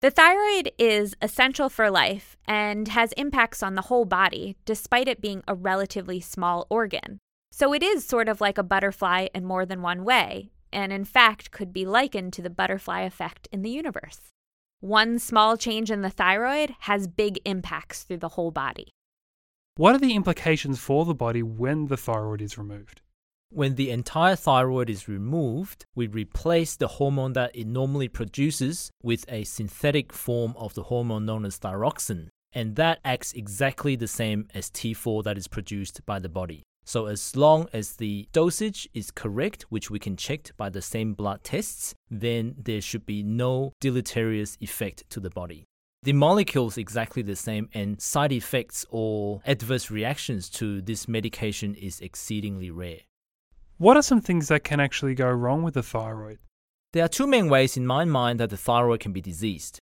The 0.00 0.10
thyroid 0.10 0.72
is 0.78 1.14
essential 1.20 1.68
for 1.68 1.90
life 1.90 2.36
and 2.46 2.88
has 2.88 3.12
impacts 3.12 3.62
on 3.62 3.74
the 3.74 3.82
whole 3.82 4.06
body, 4.06 4.56
despite 4.64 5.08
it 5.08 5.20
being 5.20 5.42
a 5.46 5.54
relatively 5.54 6.20
small 6.20 6.66
organ. 6.70 7.18
So, 7.52 7.74
it 7.74 7.82
is 7.82 8.06
sort 8.06 8.28
of 8.28 8.40
like 8.40 8.56
a 8.56 8.62
butterfly 8.62 9.26
in 9.34 9.44
more 9.44 9.66
than 9.66 9.82
one 9.82 10.04
way, 10.04 10.52
and 10.72 10.92
in 10.92 11.04
fact 11.04 11.50
could 11.50 11.72
be 11.72 11.84
likened 11.84 12.32
to 12.34 12.42
the 12.42 12.48
butterfly 12.48 13.00
effect 13.02 13.48
in 13.52 13.62
the 13.62 13.70
universe. 13.70 14.30
One 14.78 15.18
small 15.18 15.58
change 15.58 15.90
in 15.90 16.00
the 16.00 16.08
thyroid 16.08 16.74
has 16.80 17.06
big 17.06 17.38
impacts 17.44 18.02
through 18.02 18.18
the 18.18 18.30
whole 18.30 18.50
body. 18.50 18.92
What 19.76 19.94
are 19.94 19.98
the 19.98 20.14
implications 20.14 20.78
for 20.78 21.04
the 21.04 21.14
body 21.14 21.42
when 21.42 21.88
the 21.88 21.98
thyroid 21.98 22.40
is 22.40 22.56
removed? 22.56 23.02
When 23.52 23.74
the 23.74 23.90
entire 23.90 24.36
thyroid 24.36 24.88
is 24.88 25.08
removed, 25.08 25.84
we 25.96 26.06
replace 26.06 26.76
the 26.76 26.86
hormone 26.86 27.32
that 27.32 27.50
it 27.54 27.66
normally 27.66 28.06
produces 28.06 28.92
with 29.02 29.24
a 29.28 29.42
synthetic 29.42 30.12
form 30.12 30.54
of 30.56 30.74
the 30.74 30.84
hormone 30.84 31.26
known 31.26 31.44
as 31.44 31.58
thyroxine, 31.58 32.28
and 32.52 32.76
that 32.76 33.00
acts 33.04 33.32
exactly 33.32 33.96
the 33.96 34.06
same 34.06 34.46
as 34.54 34.70
T4 34.70 35.24
that 35.24 35.36
is 35.36 35.48
produced 35.48 36.06
by 36.06 36.20
the 36.20 36.28
body. 36.28 36.62
So, 36.84 37.06
as 37.06 37.34
long 37.34 37.68
as 37.72 37.96
the 37.96 38.28
dosage 38.32 38.88
is 38.94 39.10
correct, 39.10 39.66
which 39.68 39.90
we 39.90 39.98
can 39.98 40.16
check 40.16 40.52
by 40.56 40.70
the 40.70 40.80
same 40.80 41.14
blood 41.14 41.42
tests, 41.42 41.92
then 42.08 42.54
there 42.56 42.80
should 42.80 43.04
be 43.04 43.24
no 43.24 43.72
deleterious 43.80 44.56
effect 44.60 45.10
to 45.10 45.18
the 45.18 45.30
body. 45.30 45.64
The 46.04 46.12
molecule 46.12 46.68
is 46.68 46.78
exactly 46.78 47.22
the 47.22 47.36
same, 47.36 47.68
and 47.74 48.00
side 48.00 48.32
effects 48.32 48.86
or 48.90 49.42
adverse 49.44 49.90
reactions 49.90 50.48
to 50.50 50.80
this 50.80 51.08
medication 51.08 51.74
is 51.74 52.00
exceedingly 52.00 52.70
rare. 52.70 53.00
What 53.80 53.96
are 53.96 54.02
some 54.02 54.20
things 54.20 54.48
that 54.48 54.62
can 54.62 54.78
actually 54.78 55.14
go 55.14 55.30
wrong 55.30 55.62
with 55.62 55.72
the 55.72 55.82
thyroid? 55.82 56.38
There 56.92 57.02
are 57.02 57.08
two 57.08 57.26
main 57.26 57.48
ways 57.48 57.78
in 57.78 57.86
my 57.86 58.04
mind 58.04 58.38
that 58.38 58.50
the 58.50 58.58
thyroid 58.58 59.00
can 59.00 59.12
be 59.12 59.22
diseased. 59.22 59.78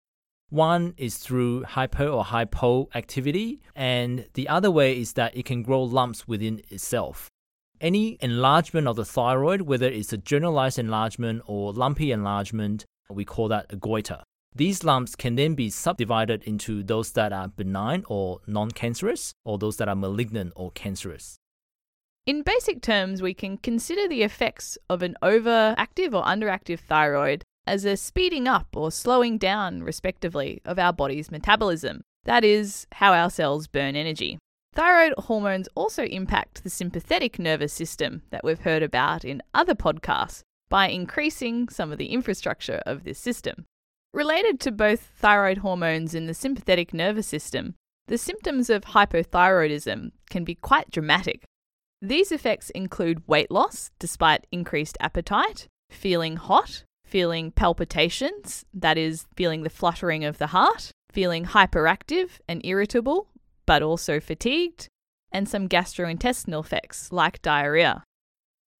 One 0.50 0.92
is 0.98 1.16
through 1.16 1.62
hyper 1.62 2.06
or 2.06 2.22
hypoactivity, 2.22 3.60
and 3.74 4.26
the 4.34 4.50
other 4.50 4.70
way 4.70 5.00
is 5.00 5.14
that 5.14 5.34
it 5.34 5.46
can 5.46 5.62
grow 5.62 5.82
lumps 5.82 6.28
within 6.28 6.60
itself. 6.68 7.30
Any 7.80 8.18
enlargement 8.20 8.86
of 8.86 8.96
the 8.96 9.04
thyroid, 9.06 9.62
whether 9.62 9.88
it's 9.88 10.12
a 10.12 10.18
generalized 10.18 10.78
enlargement 10.78 11.40
or 11.46 11.72
lumpy 11.72 12.12
enlargement, 12.12 12.84
we 13.08 13.24
call 13.24 13.48
that 13.48 13.72
a 13.72 13.76
goiter. 13.76 14.22
These 14.54 14.84
lumps 14.84 15.16
can 15.16 15.36
then 15.36 15.54
be 15.54 15.70
subdivided 15.70 16.42
into 16.42 16.82
those 16.82 17.12
that 17.12 17.32
are 17.32 17.48
benign 17.48 18.04
or 18.08 18.40
non 18.46 18.72
cancerous, 18.72 19.32
or 19.46 19.56
those 19.56 19.78
that 19.78 19.88
are 19.88 19.96
malignant 19.96 20.52
or 20.54 20.70
cancerous. 20.72 21.38
In 22.26 22.42
basic 22.42 22.82
terms, 22.82 23.22
we 23.22 23.34
can 23.34 23.56
consider 23.56 24.08
the 24.08 24.24
effects 24.24 24.76
of 24.90 25.00
an 25.02 25.14
overactive 25.22 26.12
or 26.12 26.24
underactive 26.24 26.80
thyroid 26.80 27.44
as 27.68 27.84
a 27.84 27.96
speeding 27.96 28.48
up 28.48 28.66
or 28.74 28.90
slowing 28.90 29.38
down, 29.38 29.84
respectively, 29.84 30.60
of 30.64 30.76
our 30.76 30.92
body's 30.92 31.30
metabolism. 31.30 32.02
That 32.24 32.44
is, 32.44 32.88
how 32.94 33.12
our 33.12 33.30
cells 33.30 33.68
burn 33.68 33.94
energy. 33.94 34.38
Thyroid 34.74 35.14
hormones 35.16 35.68
also 35.76 36.02
impact 36.02 36.64
the 36.64 36.70
sympathetic 36.70 37.38
nervous 37.38 37.72
system 37.72 38.22
that 38.30 38.42
we've 38.42 38.60
heard 38.60 38.82
about 38.82 39.24
in 39.24 39.40
other 39.54 39.76
podcasts 39.76 40.42
by 40.68 40.88
increasing 40.88 41.68
some 41.68 41.92
of 41.92 41.98
the 41.98 42.08
infrastructure 42.12 42.82
of 42.86 43.04
this 43.04 43.20
system. 43.20 43.66
Related 44.12 44.58
to 44.60 44.72
both 44.72 45.12
thyroid 45.16 45.58
hormones 45.58 46.12
and 46.12 46.28
the 46.28 46.34
sympathetic 46.34 46.92
nervous 46.92 47.28
system, 47.28 47.76
the 48.08 48.18
symptoms 48.18 48.68
of 48.68 48.86
hypothyroidism 48.86 50.10
can 50.28 50.42
be 50.42 50.56
quite 50.56 50.90
dramatic. 50.90 51.44
These 52.02 52.30
effects 52.30 52.70
include 52.70 53.26
weight 53.26 53.50
loss 53.50 53.90
despite 53.98 54.46
increased 54.52 54.98
appetite, 55.00 55.66
feeling 55.90 56.36
hot, 56.36 56.84
feeling 57.04 57.52
palpitations, 57.52 58.64
that 58.74 58.98
is, 58.98 59.26
feeling 59.36 59.62
the 59.62 59.70
fluttering 59.70 60.24
of 60.24 60.38
the 60.38 60.48
heart, 60.48 60.90
feeling 61.10 61.46
hyperactive 61.46 62.38
and 62.48 62.60
irritable, 62.64 63.28
but 63.64 63.82
also 63.82 64.20
fatigued, 64.20 64.88
and 65.32 65.48
some 65.48 65.68
gastrointestinal 65.68 66.64
effects 66.64 67.12
like 67.12 67.42
diarrhea. 67.42 68.02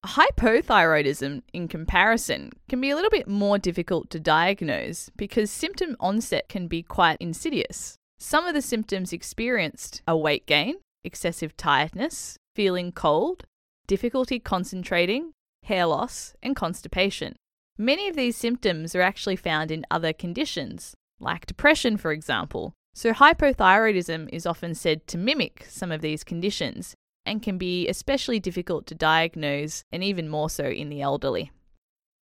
Hypothyroidism, 0.05 1.43
in 1.53 1.67
comparison, 1.69 2.51
can 2.69 2.81
be 2.81 2.91
a 2.91 2.95
little 2.95 3.11
bit 3.11 3.27
more 3.27 3.59
difficult 3.59 4.11
to 4.11 4.21
diagnose 4.21 5.11
because 5.17 5.51
symptom 5.51 5.97
onset 5.99 6.49
can 6.49 6.69
be 6.69 6.83
quite 6.83 7.17
insidious. 7.19 7.97
Some 8.19 8.47
of 8.47 8.55
the 8.55 8.63
symptoms 8.63 9.13
experienced 9.13 10.03
are 10.07 10.17
weight 10.17 10.47
gain, 10.47 10.77
excessive 11.07 11.57
tiredness, 11.57 12.37
feeling 12.55 12.93
cold, 12.93 13.45
difficulty 13.87 14.39
concentrating, 14.39 15.33
hair 15.65 15.87
loss, 15.87 16.35
and 16.43 16.55
constipation. 16.55 17.37
Many 17.79 18.09
of 18.09 18.17
these 18.17 18.37
symptoms 18.37 18.95
are 18.95 19.03
actually 19.03 19.37
found 19.37 19.71
in 19.71 19.87
other 19.91 20.13
conditions, 20.13 20.95
like 21.21 21.47
depression, 21.47 21.97
for 21.97 22.13
example. 22.13 22.73
So, 22.95 23.13
hypothyroidism 23.13 24.29
is 24.33 24.47
often 24.47 24.75
said 24.75 25.07
to 25.09 25.19
mimic 25.19 25.67
some 25.69 25.93
of 25.93 26.01
these 26.01 26.25
conditions, 26.25 26.95
and 27.27 27.43
can 27.43 27.59
be 27.59 27.89
especially 27.89 28.41
difficult 28.41 28.87
to 28.87 28.95
diagnose 28.95 29.83
and 29.93 30.03
even 30.03 30.29
more 30.29 30.49
so 30.49 30.65
in 30.65 30.89
the 30.89 31.03
elderly. 31.03 31.51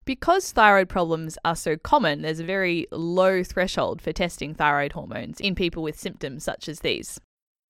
Because 0.05 0.53
thyroid 0.53 0.89
problems 0.89 1.39
are 1.45 1.57
so 1.57 1.77
common, 1.77 2.23
there's 2.23 2.41
a 2.41 2.45
very 2.45 2.87
low 2.91 3.43
threshold 3.43 4.03
for 4.03 4.13
testing 4.13 4.55
thyroid 4.55 4.93
hormones 4.93 5.41
in 5.41 5.55
people 5.55 5.83
with 5.83 5.99
symptoms 5.99 6.45
such 6.45 6.69
as 6.69 6.81
these. 6.81 7.21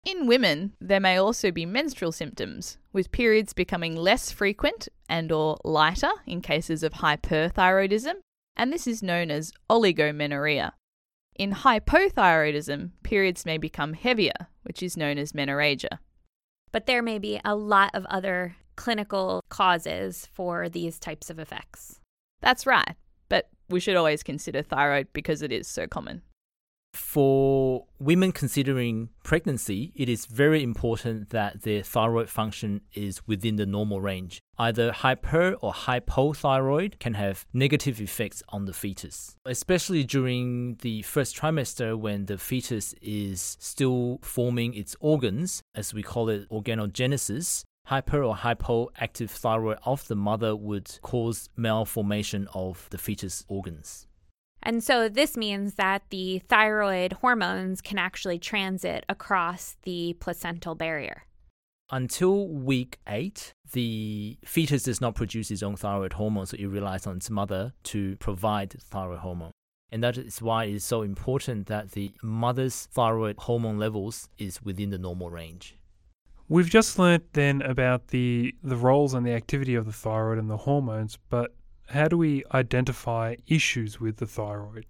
In 0.04 0.26
women, 0.26 0.74
there 0.80 1.00
may 1.00 1.16
also 1.16 1.50
be 1.50 1.64
menstrual 1.66 2.12
symptoms, 2.12 2.78
with 2.92 3.12
periods 3.12 3.52
becoming 3.52 3.96
less 3.96 4.30
frequent 4.30 4.88
and 5.08 5.32
or 5.32 5.56
lighter 5.64 6.12
in 6.26 6.40
cases 6.42 6.82
of 6.82 6.94
hyperthyroidism, 6.94 8.14
and 8.56 8.72
this 8.72 8.86
is 8.86 9.02
known 9.02 9.30
as 9.30 9.52
oligomenorrhea. 9.70 10.72
In 11.36 11.52
hypothyroidism, 11.52 12.90
periods 13.02 13.46
may 13.46 13.58
become 13.58 13.94
heavier, 13.94 14.48
which 14.62 14.82
is 14.82 14.96
known 14.96 15.18
as 15.18 15.32
menorrhagia 15.32 15.98
but 16.74 16.86
there 16.86 17.02
may 17.02 17.20
be 17.20 17.40
a 17.44 17.54
lot 17.54 17.88
of 17.94 18.04
other 18.06 18.56
clinical 18.74 19.40
causes 19.48 20.28
for 20.32 20.68
these 20.68 20.98
types 20.98 21.30
of 21.30 21.38
effects. 21.38 22.00
That's 22.40 22.66
right, 22.66 22.96
but 23.28 23.48
we 23.68 23.78
should 23.78 23.94
always 23.94 24.24
consider 24.24 24.60
thyroid 24.60 25.06
because 25.12 25.40
it 25.40 25.52
is 25.52 25.68
so 25.68 25.86
common. 25.86 26.22
For 26.94 27.86
women 27.98 28.32
considering 28.32 29.10
pregnancy, 29.24 29.92
it 29.96 30.08
is 30.08 30.26
very 30.26 30.62
important 30.62 31.30
that 31.30 31.62
their 31.62 31.82
thyroid 31.82 32.28
function 32.28 32.82
is 32.94 33.26
within 33.26 33.56
the 33.56 33.66
normal 33.66 34.00
range. 34.00 34.40
Either 34.58 34.92
hyper 34.92 35.54
or 35.60 35.72
hypothyroid 35.72 36.98
can 37.00 37.14
have 37.14 37.46
negative 37.52 38.00
effects 38.00 38.42
on 38.50 38.66
the 38.66 38.72
fetus, 38.72 39.36
especially 39.44 40.04
during 40.04 40.76
the 40.82 41.02
first 41.02 41.36
trimester 41.36 41.98
when 41.98 42.26
the 42.26 42.38
fetus 42.38 42.94
is 43.02 43.56
still 43.58 44.20
forming 44.22 44.74
its 44.74 44.94
organs, 45.00 45.62
as 45.74 45.92
we 45.92 46.02
call 46.02 46.28
it 46.28 46.48
organogenesis. 46.48 47.64
Hyper 47.86 48.22
or 48.22 48.34
hypoactive 48.36 49.28
thyroid 49.28 49.78
of 49.84 50.08
the 50.08 50.16
mother 50.16 50.56
would 50.56 50.98
cause 51.02 51.50
malformation 51.54 52.48
of 52.54 52.88
the 52.90 52.96
fetus 52.96 53.44
organs. 53.46 54.06
And 54.64 54.82
so 54.82 55.08
this 55.08 55.36
means 55.36 55.74
that 55.74 56.02
the 56.08 56.38
thyroid 56.48 57.12
hormones 57.14 57.80
can 57.80 57.98
actually 57.98 58.38
transit 58.38 59.04
across 59.08 59.76
the 59.82 60.16
placental 60.20 60.74
barrier. 60.74 61.24
Until 61.90 62.48
week 62.48 62.98
eight, 63.06 63.52
the 63.72 64.38
fetus 64.44 64.84
does 64.84 65.02
not 65.02 65.14
produce 65.14 65.50
its 65.50 65.62
own 65.62 65.76
thyroid 65.76 66.14
hormone, 66.14 66.46
so 66.46 66.56
it 66.58 66.66
relies 66.66 67.06
on 67.06 67.18
its 67.18 67.28
mother 67.28 67.74
to 67.84 68.16
provide 68.16 68.72
thyroid 68.80 69.18
hormone. 69.18 69.50
And 69.92 70.02
that 70.02 70.16
is 70.16 70.40
why 70.40 70.64
it 70.64 70.74
is 70.74 70.84
so 70.84 71.02
important 71.02 71.66
that 71.66 71.92
the 71.92 72.12
mother's 72.22 72.86
thyroid 72.86 73.36
hormone 73.38 73.78
levels 73.78 74.28
is 74.38 74.62
within 74.62 74.90
the 74.90 74.98
normal 74.98 75.30
range. 75.30 75.76
We've 76.48 76.68
just 76.68 76.98
learnt 76.98 77.32
then 77.34 77.62
about 77.62 78.08
the 78.08 78.54
the 78.62 78.76
roles 78.76 79.14
and 79.14 79.26
the 79.26 79.32
activity 79.32 79.74
of 79.74 79.86
the 79.86 79.92
thyroid 79.92 80.38
and 80.38 80.50
the 80.50 80.56
hormones, 80.56 81.18
but 81.28 81.54
how 81.86 82.08
do 82.08 82.18
we 82.18 82.44
identify 82.52 83.36
issues 83.46 84.00
with 84.00 84.16
the 84.16 84.26
thyroid? 84.26 84.86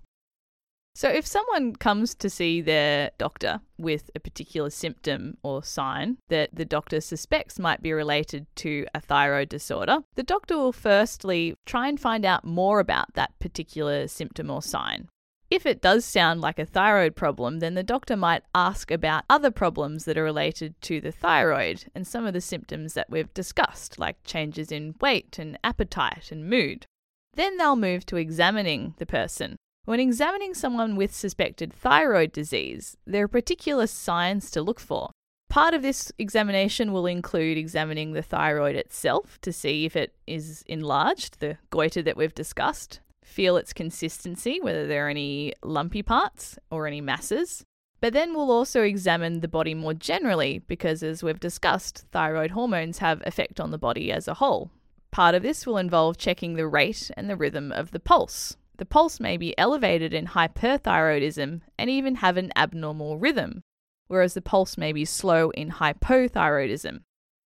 So, 0.97 1.09
if 1.09 1.27
someone 1.27 1.75
comes 1.75 2.15
to 2.15 2.31
see 2.31 2.61
their 2.61 3.11
doctor 3.19 3.61
with 3.77 4.11
a 4.15 4.21
particular 4.21 4.71
symptom 4.71 5.37
or 5.43 5.65
sign 5.65 6.19
that 6.29 6.51
the 6.53 6.65
doctor 6.65 7.01
suspects 7.01 7.59
might 7.59 7.83
be 7.83 7.93
related 7.93 8.47
to 8.57 8.87
a 8.95 9.01
thyroid 9.01 9.49
disorder, 9.49 9.99
the 10.15 10.23
doctor 10.23 10.57
will 10.57 10.73
firstly 10.73 11.57
try 11.67 11.89
and 11.89 11.99
find 11.99 12.25
out 12.25 12.45
more 12.45 12.79
about 12.79 13.13
that 13.15 13.37
particular 13.41 14.07
symptom 14.07 14.51
or 14.51 14.63
sign. 14.63 15.09
If 15.51 15.67
it 15.67 15.83
does 15.83 16.05
sound 16.05 16.41
like 16.41 16.59
a 16.59 16.65
thyroid 16.65 17.15
problem, 17.15 17.61
then 17.61 17.75
the 17.75 17.83
doctor 17.83 18.17
might 18.17 18.43
ask 18.55 18.91
about 18.91 19.25
other 19.29 19.51
problems 19.51 20.05
that 20.05 20.17
are 20.17 20.25
related 20.25 20.81
to 20.83 21.01
the 21.01 21.13
thyroid 21.13 21.85
and 21.95 22.07
some 22.07 22.27
of 22.27 22.33
the 22.33 22.41
symptoms 22.41 22.95
that 22.95 23.11
we've 23.11 23.33
discussed, 23.35 23.99
like 23.99 24.17
changes 24.25 24.73
in 24.73 24.95
weight 25.01 25.39
and 25.39 25.59
appetite 25.63 26.33
and 26.33 26.49
mood. 26.49 26.87
Then 27.35 27.57
they'll 27.57 27.77
move 27.77 28.07
to 28.07 28.17
examining 28.17 28.95
the 28.99 29.07
person. 29.07 29.57
When 29.85 30.01
examining 30.01 30.55
someone 30.55 30.97
with 30.97 31.15
suspected 31.15 31.73
thyroid 31.73 32.33
disease, 32.33 32.97
there 33.07 33.25
are 33.25 33.29
particular 33.29 33.87
signs 33.87 34.51
to 34.53 34.63
look 34.63 34.81
for. 34.81 35.11
Part 35.51 35.75
of 35.75 35.83
this 35.83 36.11
examination 36.19 36.91
will 36.91 37.07
include 37.07 37.59
examining 37.59 38.13
the 38.13 38.23
thyroid 38.23 38.77
itself 38.77 39.39
to 39.43 39.53
see 39.53 39.85
if 39.85 39.95
it 39.95 40.15
is 40.27 40.65
enlarged, 40.67 41.39
the 41.41 41.59
goiter 41.71 42.03
that 42.03 42.17
we've 42.17 42.35
discussed, 42.35 43.01
feel 43.25 43.57
its 43.57 43.73
consistency, 43.73 44.61
whether 44.61 44.87
there 44.87 45.07
are 45.07 45.11
any 45.11 45.53
lumpy 45.63 46.03
parts 46.03 46.59
or 46.71 46.87
any 46.87 47.01
masses. 47.01 47.65
But 48.01 48.13
then 48.13 48.35
we'll 48.35 48.51
also 48.51 48.83
examine 48.83 49.41
the 49.41 49.49
body 49.49 49.75
more 49.75 49.95
generally 49.95 50.61
because, 50.61 51.03
as 51.03 51.23
we've 51.23 51.41
discussed, 51.41 52.05
thyroid 52.13 52.53
hormones 52.53 52.99
have 52.99 53.23
effect 53.27 53.59
on 53.59 53.71
the 53.71 53.79
body 53.79 54.13
as 54.13 54.29
a 54.29 54.35
whole. 54.35 54.71
Part 55.11 55.35
of 55.35 55.43
this 55.43 55.67
will 55.67 55.79
involve 55.79 56.19
checking 56.19 56.55
the 56.55 56.67
rate 56.67 57.11
and 57.17 57.29
the 57.31 57.37
rhythm 57.37 57.73
of 57.73 57.93
the 57.93 58.01
pulse, 58.01 58.57
the 58.77 58.85
pulse 58.85 59.21
may 59.21 59.37
be 59.37 59.57
elevated 59.57 60.13
in 60.13 60.27
hyperthyroidism 60.29 61.61
and 61.79 61.91
even 61.91 62.17
have 62.17 62.37
an 62.37 62.51
abnormal 62.57 63.19
rhythm, 63.19 63.63
whereas 64.09 64.35
the 64.35 64.43
pulse 64.43 64.77
may 64.77 64.93
be 64.93 65.05
slow 65.05 65.51
in 65.51 65.71
hypothyroidism. 65.71 67.03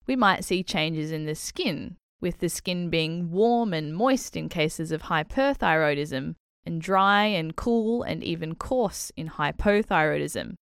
We 0.07 0.17
might 0.17 0.45
see 0.45 0.64
changes 0.64 1.12
in 1.12 1.26
the 1.26 1.37
skin, 1.37 1.97
with 2.23 2.38
the 2.38 2.49
skin 2.49 2.88
being 2.88 3.31
warm 3.31 3.75
and 3.75 3.95
moist 3.95 4.37
in 4.37 4.49
cases 4.49 4.93
of 4.93 5.02
hyperthyroidism, 5.02 6.35
and 6.64 6.81
dry 6.81 7.25
and 7.25 7.57
cool 7.57 8.02
and 8.02 8.23
even 8.23 8.55
coarse 8.55 9.11
in 9.17 9.31
hypothyroidism. 9.31 10.55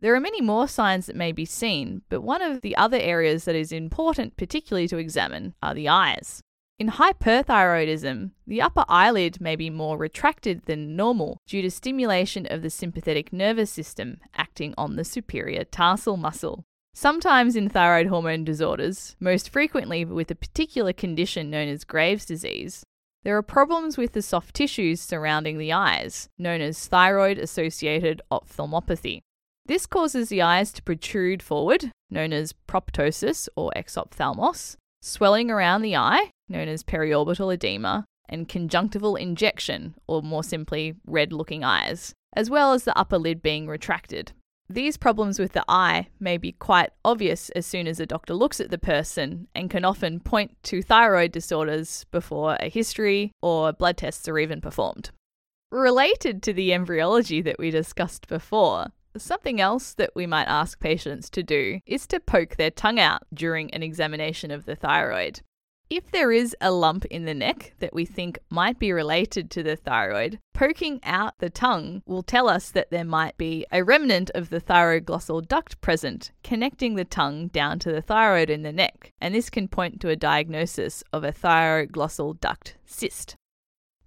There 0.00 0.14
are 0.14 0.20
many 0.20 0.42
more 0.42 0.68
signs 0.68 1.06
that 1.06 1.16
may 1.16 1.32
be 1.32 1.46
seen, 1.46 2.02
but 2.10 2.20
one 2.20 2.42
of 2.42 2.60
the 2.60 2.76
other 2.76 2.98
areas 2.98 3.46
that 3.46 3.54
is 3.54 3.72
important, 3.72 4.36
particularly 4.36 4.86
to 4.88 4.98
examine, 4.98 5.54
are 5.62 5.74
the 5.74 5.88
eyes. 5.88 6.42
In 6.78 6.90
hyperthyroidism, 6.90 8.32
the 8.46 8.60
upper 8.60 8.84
eyelid 8.86 9.40
may 9.40 9.56
be 9.56 9.70
more 9.70 9.96
retracted 9.96 10.66
than 10.66 10.94
normal 10.94 11.38
due 11.46 11.62
to 11.62 11.70
stimulation 11.70 12.46
of 12.50 12.60
the 12.60 12.68
sympathetic 12.68 13.32
nervous 13.32 13.70
system 13.70 14.18
acting 14.34 14.74
on 14.76 14.96
the 14.96 15.04
superior 15.04 15.64
tarsal 15.64 16.18
muscle. 16.18 16.66
Sometimes 16.98 17.56
in 17.56 17.68
thyroid 17.68 18.06
hormone 18.06 18.42
disorders, 18.42 19.16
most 19.20 19.50
frequently 19.50 20.02
with 20.06 20.30
a 20.30 20.34
particular 20.34 20.94
condition 20.94 21.50
known 21.50 21.68
as 21.68 21.84
Graves' 21.84 22.24
disease, 22.24 22.86
there 23.22 23.36
are 23.36 23.42
problems 23.42 23.98
with 23.98 24.14
the 24.14 24.22
soft 24.22 24.56
tissues 24.56 25.02
surrounding 25.02 25.58
the 25.58 25.74
eyes, 25.74 26.30
known 26.38 26.62
as 26.62 26.88
thyroid 26.88 27.36
associated 27.36 28.22
ophthalmopathy. 28.30 29.20
This 29.66 29.84
causes 29.84 30.30
the 30.30 30.40
eyes 30.40 30.72
to 30.72 30.82
protrude 30.82 31.42
forward, 31.42 31.90
known 32.08 32.32
as 32.32 32.54
proptosis 32.66 33.46
or 33.56 33.70
exophthalmos, 33.76 34.76
swelling 35.02 35.50
around 35.50 35.82
the 35.82 35.96
eye, 35.96 36.30
known 36.48 36.66
as 36.66 36.82
periorbital 36.82 37.52
edema, 37.52 38.06
and 38.26 38.48
conjunctival 38.48 39.16
injection, 39.16 39.96
or 40.06 40.22
more 40.22 40.42
simply, 40.42 40.94
red 41.04 41.30
looking 41.30 41.62
eyes, 41.62 42.14
as 42.32 42.48
well 42.48 42.72
as 42.72 42.84
the 42.84 42.96
upper 42.98 43.18
lid 43.18 43.42
being 43.42 43.66
retracted. 43.66 44.32
These 44.68 44.96
problems 44.96 45.38
with 45.38 45.52
the 45.52 45.64
eye 45.68 46.08
may 46.18 46.38
be 46.38 46.52
quite 46.52 46.90
obvious 47.04 47.50
as 47.50 47.66
soon 47.66 47.86
as 47.86 48.00
a 48.00 48.06
doctor 48.06 48.34
looks 48.34 48.60
at 48.60 48.70
the 48.70 48.78
person 48.78 49.46
and 49.54 49.70
can 49.70 49.84
often 49.84 50.18
point 50.18 50.56
to 50.64 50.82
thyroid 50.82 51.30
disorders 51.30 52.04
before 52.10 52.56
a 52.58 52.68
history 52.68 53.32
or 53.40 53.72
blood 53.72 53.96
tests 53.96 54.26
are 54.28 54.38
even 54.38 54.60
performed. 54.60 55.10
Related 55.70 56.42
to 56.42 56.52
the 56.52 56.72
embryology 56.72 57.40
that 57.42 57.58
we 57.58 57.70
discussed 57.70 58.26
before, 58.26 58.92
Something 59.18 59.60
else 59.60 59.94
that 59.94 60.10
we 60.14 60.26
might 60.26 60.44
ask 60.44 60.78
patients 60.78 61.30
to 61.30 61.42
do 61.42 61.80
is 61.86 62.06
to 62.08 62.20
poke 62.20 62.56
their 62.56 62.70
tongue 62.70 63.00
out 63.00 63.22
during 63.32 63.72
an 63.72 63.82
examination 63.82 64.50
of 64.50 64.66
the 64.66 64.76
thyroid. 64.76 65.40
If 65.88 66.10
there 66.10 66.32
is 66.32 66.56
a 66.60 66.72
lump 66.72 67.04
in 67.04 67.26
the 67.26 67.34
neck 67.34 67.74
that 67.78 67.94
we 67.94 68.04
think 68.04 68.40
might 68.50 68.76
be 68.80 68.90
related 68.90 69.52
to 69.52 69.62
the 69.62 69.76
thyroid, 69.76 70.40
poking 70.52 70.98
out 71.04 71.34
the 71.38 71.48
tongue 71.48 72.02
will 72.06 72.24
tell 72.24 72.48
us 72.48 72.72
that 72.72 72.90
there 72.90 73.04
might 73.04 73.38
be 73.38 73.64
a 73.70 73.84
remnant 73.84 74.30
of 74.34 74.50
the 74.50 74.60
thyroglossal 74.60 75.46
duct 75.46 75.80
present, 75.80 76.32
connecting 76.42 76.96
the 76.96 77.04
tongue 77.04 77.46
down 77.48 77.78
to 77.78 77.92
the 77.92 78.02
thyroid 78.02 78.50
in 78.50 78.62
the 78.62 78.72
neck, 78.72 79.12
and 79.20 79.32
this 79.32 79.48
can 79.48 79.68
point 79.68 80.00
to 80.00 80.08
a 80.08 80.16
diagnosis 80.16 81.04
of 81.12 81.22
a 81.22 81.32
thyroglossal 81.32 82.40
duct 82.40 82.76
cyst. 82.84 83.36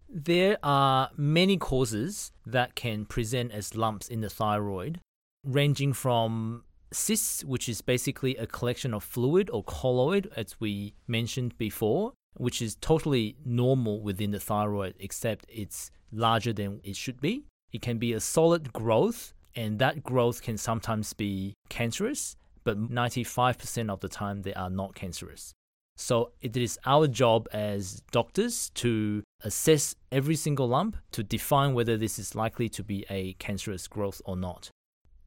There 0.09 0.57
are 0.61 1.11
many 1.15 1.55
causes 1.55 2.33
that 2.45 2.75
can 2.75 3.05
present 3.05 3.53
as 3.53 3.73
lumps 3.73 4.09
in 4.09 4.19
the 4.19 4.29
thyroid, 4.29 4.99
ranging 5.45 5.93
from 5.93 6.65
cysts, 6.91 7.43
which 7.43 7.69
is 7.69 7.81
basically 7.81 8.35
a 8.37 8.47
collection 8.47 8.93
of 8.93 9.03
fluid 9.03 9.49
or 9.51 9.63
colloid, 9.63 10.31
as 10.35 10.59
we 10.59 10.93
mentioned 11.07 11.57
before, 11.57 12.13
which 12.37 12.61
is 12.61 12.75
totally 12.75 13.35
normal 13.45 14.01
within 14.01 14.31
the 14.31 14.39
thyroid, 14.39 14.95
except 14.99 15.45
it's 15.49 15.91
larger 16.11 16.53
than 16.53 16.79
it 16.83 16.95
should 16.95 17.21
be. 17.21 17.43
It 17.71 17.81
can 17.81 17.97
be 17.97 18.13
a 18.13 18.19
solid 18.19 18.73
growth, 18.73 19.33
and 19.55 19.79
that 19.79 20.03
growth 20.03 20.41
can 20.41 20.57
sometimes 20.57 21.13
be 21.13 21.53
cancerous, 21.69 22.35
but 22.63 22.89
95% 22.89 23.89
of 23.89 23.99
the 23.99 24.09
time 24.09 24.41
they 24.41 24.53
are 24.53 24.69
not 24.69 24.95
cancerous. 24.95 25.53
So 25.97 26.31
it 26.41 26.55
is 26.55 26.79
our 26.85 27.07
job 27.07 27.49
as 27.51 28.01
doctors 28.11 28.69
to 28.75 29.21
assess 29.43 29.95
every 30.11 30.37
single 30.37 30.67
lump 30.67 30.95
to 31.11 31.23
define 31.23 31.73
whether 31.73 31.97
this 31.97 32.17
is 32.17 32.35
likely 32.35 32.69
to 32.69 32.83
be 32.83 33.05
a 33.09 33.33
cancerous 33.33 33.87
growth 33.87 34.21
or 34.23 34.37
not. 34.37 34.71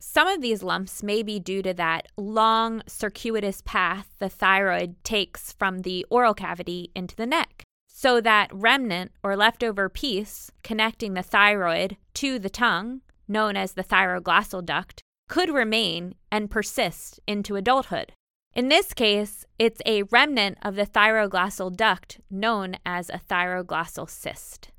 Some 0.05 0.27
of 0.27 0.41
these 0.41 0.65
lumps 0.65 1.01
may 1.05 1.23
be 1.23 1.39
due 1.39 1.63
to 1.63 1.73
that 1.75 2.09
long 2.17 2.83
circuitous 2.89 3.63
path 3.65 4.11
the 4.19 4.29
thyroid 4.29 4.97
takes 5.05 5.53
from 5.53 5.83
the 5.83 6.05
oral 6.11 6.35
cavity 6.35 6.91
into 6.97 7.15
the 7.15 7.25
neck. 7.25 7.63
So 7.87 8.21
that 8.21 8.51
remnant 8.53 9.13
or 9.23 9.37
leftover 9.37 9.89
piece 9.89 10.51
connecting 10.65 11.15
the 11.15 11.23
thyroid 11.23 11.99
to 12.15 12.41
the 12.41 12.51
tongue, 12.51 13.03
known 13.29 13.57
as 13.57 13.75
the 13.75 13.85
thyroglossal 13.85 14.65
duct, 14.65 15.01
could 15.29 15.51
remain 15.51 16.17
and 16.33 16.51
persist 16.51 17.21
into 17.29 17.55
adulthood. 17.55 18.11
In 18.55 18.71
this 18.71 18.93
case, 18.93 19.45
it's 19.57 19.81
a 19.87 20.03
remnant 20.03 20.59
of 20.63 20.75
the 20.75 20.85
thyroglossal 20.85 21.77
duct 21.77 22.21
known 22.29 22.77
as 22.85 23.09
a 23.09 23.21
thyroglossal 23.31 24.11
cyst. 24.11 24.73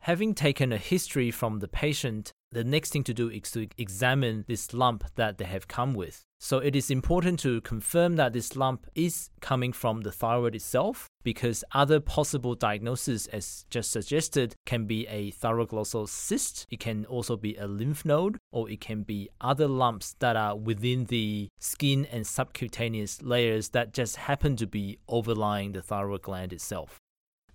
Having 0.00 0.34
taken 0.34 0.70
a 0.70 0.76
history 0.76 1.30
from 1.30 1.60
the 1.60 1.68
patient, 1.68 2.34
the 2.52 2.64
next 2.64 2.92
thing 2.92 3.04
to 3.04 3.14
do 3.14 3.28
is 3.28 3.50
to 3.52 3.68
examine 3.78 4.44
this 4.48 4.74
lump 4.74 5.04
that 5.14 5.38
they 5.38 5.44
have 5.44 5.68
come 5.68 5.94
with. 5.94 6.24
So 6.42 6.58
it 6.58 6.74
is 6.74 6.90
important 6.90 7.38
to 7.40 7.60
confirm 7.60 8.16
that 8.16 8.32
this 8.32 8.56
lump 8.56 8.86
is 8.94 9.28
coming 9.40 9.72
from 9.72 10.00
the 10.00 10.10
thyroid 10.10 10.54
itself 10.54 11.06
because 11.22 11.62
other 11.72 12.00
possible 12.00 12.54
diagnoses, 12.54 13.26
as 13.26 13.66
just 13.68 13.92
suggested, 13.92 14.54
can 14.64 14.86
be 14.86 15.06
a 15.06 15.32
thyroglossal 15.32 16.08
cyst, 16.08 16.66
it 16.70 16.80
can 16.80 17.04
also 17.04 17.36
be 17.36 17.56
a 17.56 17.66
lymph 17.66 18.06
node, 18.06 18.38
or 18.52 18.70
it 18.70 18.80
can 18.80 19.02
be 19.02 19.28
other 19.40 19.68
lumps 19.68 20.16
that 20.20 20.34
are 20.34 20.56
within 20.56 21.04
the 21.04 21.48
skin 21.58 22.06
and 22.06 22.26
subcutaneous 22.26 23.20
layers 23.20 23.68
that 23.68 23.92
just 23.92 24.16
happen 24.16 24.56
to 24.56 24.66
be 24.66 24.98
overlying 25.08 25.72
the 25.72 25.82
thyroid 25.82 26.22
gland 26.22 26.54
itself. 26.54 26.98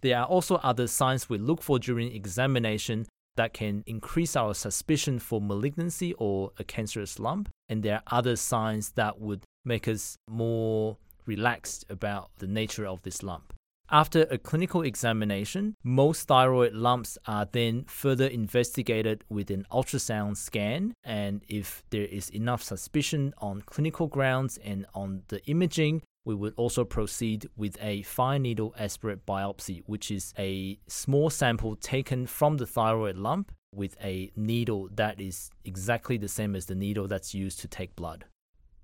There 0.02 0.20
are 0.20 0.26
also 0.26 0.58
other 0.58 0.86
signs 0.86 1.28
we 1.28 1.40
look 1.40 1.64
for 1.64 1.80
during 1.80 2.12
examination 2.16 3.08
that 3.36 3.54
can 3.54 3.84
increase 3.86 4.36
our 4.36 4.54
suspicion 4.54 5.20
for 5.20 5.42
malignancy 5.42 6.14
or 6.14 6.52
a 6.58 6.64
cancerous 6.64 7.20
lump. 7.20 7.50
And 7.70 7.84
there 7.84 7.96
are 7.96 8.18
other 8.18 8.36
signs 8.36 8.92
that 8.92 9.20
would 9.20 9.44
make 9.64 9.88
us 9.88 10.18
more 10.30 10.98
relaxed 11.26 11.86
about 11.90 12.30
the 12.38 12.48
nature 12.48 12.86
of 12.86 13.02
this 13.02 13.24
lump. 13.24 13.54
After 13.92 14.24
a 14.32 14.40
clinical 14.40 14.82
examination, 14.82 15.76
most 15.84 16.28
thyroid 16.28 16.74
lumps 16.74 17.20
are 17.28 17.48
then 17.52 17.86
further 17.88 18.26
investigated 18.26 19.24
with 19.30 19.52
an 19.52 19.68
ultrasound 19.72 20.38
scan. 20.38 20.94
And 21.04 21.44
if 21.48 21.84
there 21.92 22.06
is 22.06 22.30
enough 22.30 22.64
suspicion 22.64 23.34
on 23.38 23.62
clinical 23.62 24.08
grounds 24.08 24.58
and 24.58 24.88
on 24.96 25.22
the 25.28 25.46
imaging, 25.46 26.02
we 26.26 26.36
would 26.36 26.54
also 26.58 26.84
proceed 26.84 27.48
with 27.56 27.78
a 27.82 28.02
fine 28.02 28.42
needle 28.42 28.74
aspirate 28.78 29.26
biopsy, 29.26 29.84
which 29.86 30.10
is 30.12 30.34
a 30.38 30.80
small 30.88 31.30
sample 31.30 31.76
taken 31.76 32.26
from 32.26 32.58
the 32.58 32.66
thyroid 32.66 33.16
lump 33.16 33.52
with 33.74 33.96
a 34.04 34.32
needle 34.36 34.90
that 34.96 35.22
is 35.22 35.52
exactly 35.64 36.18
the 36.18 36.28
same 36.28 36.56
as 36.56 36.66
the 36.66 36.76
needle 36.76 37.08
that's 37.08 37.36
used 37.36 37.60
to 37.60 37.68
take 37.68 37.96
blood. 37.96 38.26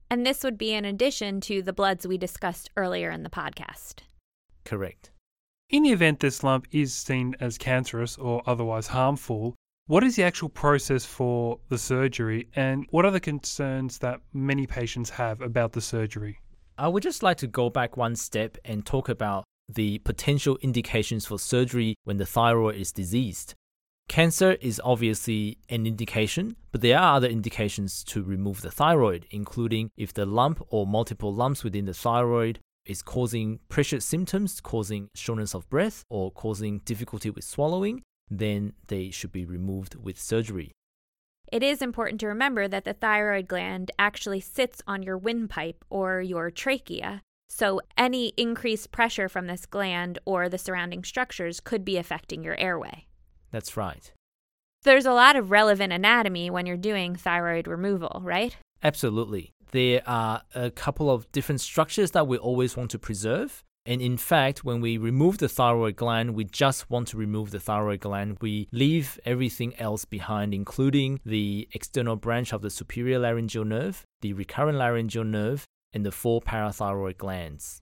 And 0.09 0.25
this 0.25 0.43
would 0.43 0.57
be 0.57 0.73
in 0.73 0.85
addition 0.85 1.41
to 1.41 1.61
the 1.61 1.73
bloods 1.73 2.05
we 2.05 2.17
discussed 2.17 2.69
earlier 2.77 3.09
in 3.09 3.23
the 3.23 3.29
podcast. 3.29 4.01
Correct. 4.63 5.09
In 5.69 5.83
the 5.83 5.91
event 5.91 6.19
this 6.19 6.43
lump 6.43 6.67
is 6.71 6.93
seen 6.93 7.35
as 7.39 7.57
cancerous 7.57 8.17
or 8.17 8.43
otherwise 8.45 8.87
harmful, 8.87 9.55
what 9.87 10.03
is 10.03 10.17
the 10.17 10.23
actual 10.23 10.49
process 10.49 11.05
for 11.05 11.59
the 11.69 11.77
surgery 11.77 12.49
and 12.55 12.85
what 12.91 13.05
are 13.05 13.11
the 13.11 13.19
concerns 13.19 13.97
that 13.99 14.19
many 14.33 14.67
patients 14.67 15.09
have 15.09 15.41
about 15.41 15.71
the 15.71 15.81
surgery? 15.81 16.39
I 16.81 16.87
would 16.87 17.03
just 17.03 17.21
like 17.21 17.37
to 17.37 17.47
go 17.47 17.69
back 17.69 17.95
one 17.95 18.15
step 18.15 18.57
and 18.65 18.83
talk 18.83 19.07
about 19.07 19.43
the 19.69 19.99
potential 19.99 20.57
indications 20.63 21.27
for 21.27 21.37
surgery 21.37 21.93
when 22.05 22.17
the 22.17 22.25
thyroid 22.25 22.75
is 22.75 22.91
diseased. 22.91 23.53
Cancer 24.09 24.53
is 24.53 24.81
obviously 24.83 25.59
an 25.69 25.85
indication, 25.85 26.55
but 26.71 26.81
there 26.81 26.97
are 26.97 27.17
other 27.17 27.27
indications 27.27 28.03
to 28.05 28.23
remove 28.23 28.61
the 28.61 28.71
thyroid, 28.71 29.27
including 29.29 29.91
if 29.95 30.11
the 30.11 30.25
lump 30.25 30.59
or 30.69 30.87
multiple 30.87 31.31
lumps 31.31 31.63
within 31.63 31.85
the 31.85 31.93
thyroid 31.93 32.57
is 32.87 33.03
causing 33.03 33.59
pressure 33.69 33.99
symptoms, 33.99 34.59
causing 34.59 35.07
shortness 35.13 35.53
of 35.53 35.69
breath, 35.69 36.03
or 36.09 36.31
causing 36.31 36.79
difficulty 36.79 37.29
with 37.29 37.43
swallowing, 37.43 38.01
then 38.27 38.73
they 38.87 39.11
should 39.11 39.31
be 39.31 39.45
removed 39.45 39.93
with 39.93 40.19
surgery. 40.19 40.71
It 41.51 41.63
is 41.63 41.81
important 41.81 42.21
to 42.21 42.27
remember 42.27 42.69
that 42.69 42.85
the 42.85 42.93
thyroid 42.93 43.49
gland 43.49 43.91
actually 43.99 44.39
sits 44.39 44.81
on 44.87 45.03
your 45.03 45.17
windpipe 45.17 45.83
or 45.89 46.21
your 46.21 46.49
trachea, 46.49 47.23
so 47.49 47.81
any 47.97 48.29
increased 48.37 48.91
pressure 48.91 49.27
from 49.27 49.47
this 49.47 49.65
gland 49.65 50.17
or 50.23 50.47
the 50.47 50.57
surrounding 50.57 51.03
structures 51.03 51.59
could 51.59 51.83
be 51.83 51.97
affecting 51.97 52.41
your 52.41 52.55
airway. 52.55 53.07
That's 53.51 53.75
right. 53.75 54.13
There's 54.83 55.05
a 55.05 55.11
lot 55.11 55.35
of 55.35 55.51
relevant 55.51 55.91
anatomy 55.91 56.49
when 56.49 56.65
you're 56.65 56.77
doing 56.77 57.17
thyroid 57.17 57.67
removal, 57.67 58.21
right? 58.23 58.55
Absolutely. 58.81 59.51
There 59.71 60.01
are 60.07 60.43
a 60.55 60.71
couple 60.71 61.11
of 61.11 61.29
different 61.33 61.59
structures 61.59 62.11
that 62.11 62.27
we 62.27 62.37
always 62.37 62.77
want 62.77 62.91
to 62.91 62.99
preserve. 62.99 63.61
And 63.85 64.01
in 64.01 64.17
fact, 64.17 64.63
when 64.63 64.79
we 64.79 64.97
remove 64.97 65.39
the 65.39 65.49
thyroid 65.49 65.95
gland, 65.95 66.35
we 66.35 66.43
just 66.43 66.89
want 66.89 67.07
to 67.09 67.17
remove 67.17 67.49
the 67.49 67.59
thyroid 67.59 68.01
gland. 68.01 68.37
We 68.39 68.67
leave 68.71 69.19
everything 69.25 69.75
else 69.79 70.05
behind, 70.05 70.53
including 70.53 71.19
the 71.25 71.67
external 71.73 72.15
branch 72.15 72.53
of 72.53 72.61
the 72.61 72.69
superior 72.69 73.17
laryngeal 73.17 73.65
nerve, 73.65 74.05
the 74.21 74.33
recurrent 74.33 74.77
laryngeal 74.77 75.23
nerve, 75.23 75.65
and 75.93 76.05
the 76.05 76.11
four 76.11 76.41
parathyroid 76.41 77.17
glands. 77.17 77.81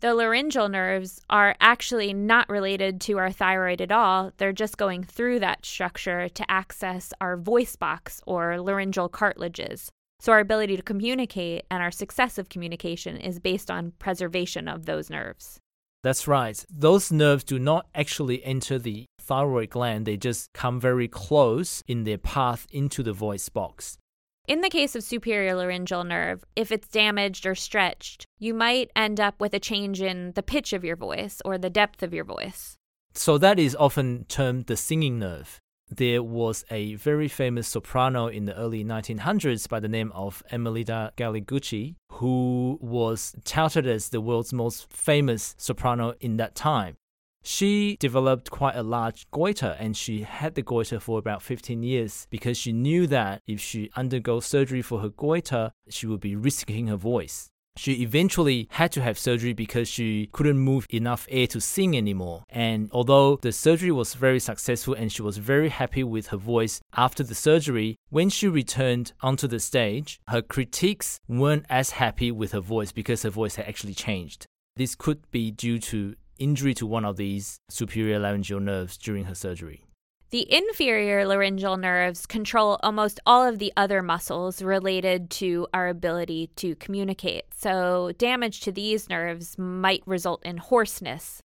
The 0.00 0.14
laryngeal 0.14 0.68
nerves 0.68 1.20
are 1.30 1.54
actually 1.60 2.12
not 2.12 2.48
related 2.48 3.00
to 3.02 3.18
our 3.18 3.30
thyroid 3.30 3.80
at 3.80 3.92
all. 3.92 4.32
They're 4.36 4.52
just 4.52 4.76
going 4.76 5.04
through 5.04 5.40
that 5.40 5.64
structure 5.64 6.28
to 6.28 6.50
access 6.50 7.12
our 7.20 7.36
voice 7.36 7.76
box 7.76 8.20
or 8.26 8.60
laryngeal 8.60 9.08
cartilages. 9.08 9.90
So, 10.22 10.30
our 10.30 10.38
ability 10.38 10.76
to 10.76 10.82
communicate 10.82 11.64
and 11.68 11.82
our 11.82 11.90
success 11.90 12.38
of 12.38 12.48
communication 12.48 13.16
is 13.16 13.40
based 13.40 13.72
on 13.72 13.92
preservation 13.98 14.68
of 14.68 14.86
those 14.86 15.10
nerves. 15.10 15.58
That's 16.04 16.28
right. 16.28 16.64
Those 16.70 17.10
nerves 17.10 17.42
do 17.42 17.58
not 17.58 17.88
actually 17.92 18.44
enter 18.44 18.78
the 18.78 19.06
thyroid 19.20 19.70
gland, 19.70 20.06
they 20.06 20.16
just 20.16 20.52
come 20.52 20.80
very 20.80 21.08
close 21.08 21.82
in 21.88 22.04
their 22.04 22.18
path 22.18 22.68
into 22.70 23.02
the 23.02 23.12
voice 23.12 23.48
box. 23.48 23.98
In 24.46 24.60
the 24.60 24.70
case 24.70 24.94
of 24.94 25.02
superior 25.02 25.56
laryngeal 25.56 26.04
nerve, 26.04 26.44
if 26.54 26.70
it's 26.70 26.86
damaged 26.86 27.44
or 27.44 27.56
stretched, 27.56 28.24
you 28.38 28.54
might 28.54 28.92
end 28.94 29.18
up 29.18 29.40
with 29.40 29.54
a 29.54 29.60
change 29.60 30.00
in 30.00 30.32
the 30.36 30.42
pitch 30.42 30.72
of 30.72 30.84
your 30.84 30.96
voice 30.96 31.42
or 31.44 31.58
the 31.58 31.70
depth 31.70 32.00
of 32.00 32.14
your 32.14 32.24
voice. 32.24 32.76
So 33.14 33.38
that 33.38 33.58
is 33.58 33.74
often 33.74 34.24
termed 34.28 34.66
the 34.66 34.76
singing 34.76 35.18
nerve. 35.18 35.60
There 35.94 36.22
was 36.22 36.64
a 36.70 36.94
very 36.94 37.28
famous 37.28 37.68
soprano 37.68 38.26
in 38.26 38.46
the 38.46 38.56
early 38.56 38.82
1900s 38.82 39.68
by 39.68 39.78
the 39.78 39.90
name 39.90 40.10
of 40.12 40.42
Amelita 40.50 41.12
Galli-Curci, 41.16 41.96
who 42.12 42.78
was 42.80 43.34
touted 43.44 43.86
as 43.86 44.08
the 44.08 44.22
world's 44.22 44.54
most 44.54 44.90
famous 44.90 45.54
soprano 45.58 46.14
in 46.18 46.38
that 46.38 46.54
time. 46.54 46.96
She 47.42 47.98
developed 48.00 48.50
quite 48.50 48.74
a 48.74 48.82
large 48.82 49.30
goiter 49.32 49.76
and 49.78 49.94
she 49.94 50.22
had 50.22 50.54
the 50.54 50.62
goiter 50.62 50.98
for 50.98 51.18
about 51.18 51.42
15 51.42 51.82
years 51.82 52.26
because 52.30 52.56
she 52.56 52.72
knew 52.72 53.06
that 53.08 53.42
if 53.46 53.60
she 53.60 53.90
undergoes 53.94 54.46
surgery 54.46 54.80
for 54.80 55.00
her 55.00 55.10
goiter, 55.10 55.72
she 55.90 56.06
would 56.06 56.20
be 56.20 56.36
risking 56.36 56.86
her 56.86 56.96
voice. 56.96 57.50
She 57.76 58.02
eventually 58.02 58.68
had 58.70 58.92
to 58.92 59.02
have 59.02 59.18
surgery 59.18 59.52
because 59.54 59.88
she 59.88 60.28
couldn't 60.32 60.58
move 60.58 60.86
enough 60.90 61.26
air 61.30 61.46
to 61.48 61.60
sing 61.60 61.96
anymore. 61.96 62.44
And 62.50 62.90
although 62.92 63.36
the 63.36 63.52
surgery 63.52 63.90
was 63.90 64.14
very 64.14 64.40
successful 64.40 64.94
and 64.94 65.10
she 65.10 65.22
was 65.22 65.38
very 65.38 65.70
happy 65.70 66.04
with 66.04 66.28
her 66.28 66.36
voice 66.36 66.80
after 66.94 67.22
the 67.22 67.34
surgery, 67.34 67.96
when 68.10 68.28
she 68.28 68.48
returned 68.48 69.12
onto 69.22 69.46
the 69.46 69.60
stage, 69.60 70.20
her 70.28 70.42
critics 70.42 71.18
weren't 71.28 71.66
as 71.70 71.90
happy 71.90 72.30
with 72.30 72.52
her 72.52 72.60
voice 72.60 72.92
because 72.92 73.22
her 73.22 73.30
voice 73.30 73.56
had 73.56 73.66
actually 73.66 73.94
changed. 73.94 74.46
This 74.76 74.94
could 74.94 75.30
be 75.30 75.50
due 75.50 75.78
to 75.78 76.14
injury 76.38 76.74
to 76.74 76.86
one 76.86 77.04
of 77.04 77.16
these 77.16 77.58
superior 77.68 78.18
laryngeal 78.18 78.60
nerves 78.60 78.96
during 78.96 79.24
her 79.24 79.34
surgery. 79.34 79.84
The 80.32 80.50
inferior 80.50 81.26
laryngeal 81.26 81.76
nerves 81.76 82.24
control 82.24 82.80
almost 82.82 83.20
all 83.26 83.46
of 83.46 83.58
the 83.58 83.70
other 83.76 84.00
muscles 84.00 84.62
related 84.62 85.28
to 85.42 85.66
our 85.74 85.88
ability 85.88 86.48
to 86.56 86.74
communicate. 86.76 87.44
So, 87.54 88.12
damage 88.16 88.60
to 88.60 88.72
these 88.72 89.10
nerves 89.10 89.58
might 89.58 90.02
result 90.06 90.42
in 90.42 90.56
hoarseness. 90.56 91.42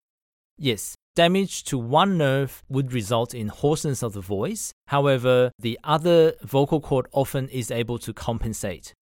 Yes, 0.56 0.94
damage 1.16 1.64
to 1.64 1.76
one 1.76 2.16
nerve 2.16 2.62
would 2.68 2.92
result 2.92 3.34
in 3.34 3.48
hoarseness 3.48 4.04
of 4.04 4.12
the 4.12 4.20
voice. 4.20 4.72
However, 4.86 5.50
the 5.58 5.80
other 5.82 6.34
vocal 6.44 6.80
cord 6.80 7.08
often 7.10 7.48
is 7.48 7.72
able 7.72 7.98
to 7.98 8.12
compensate. 8.12 8.92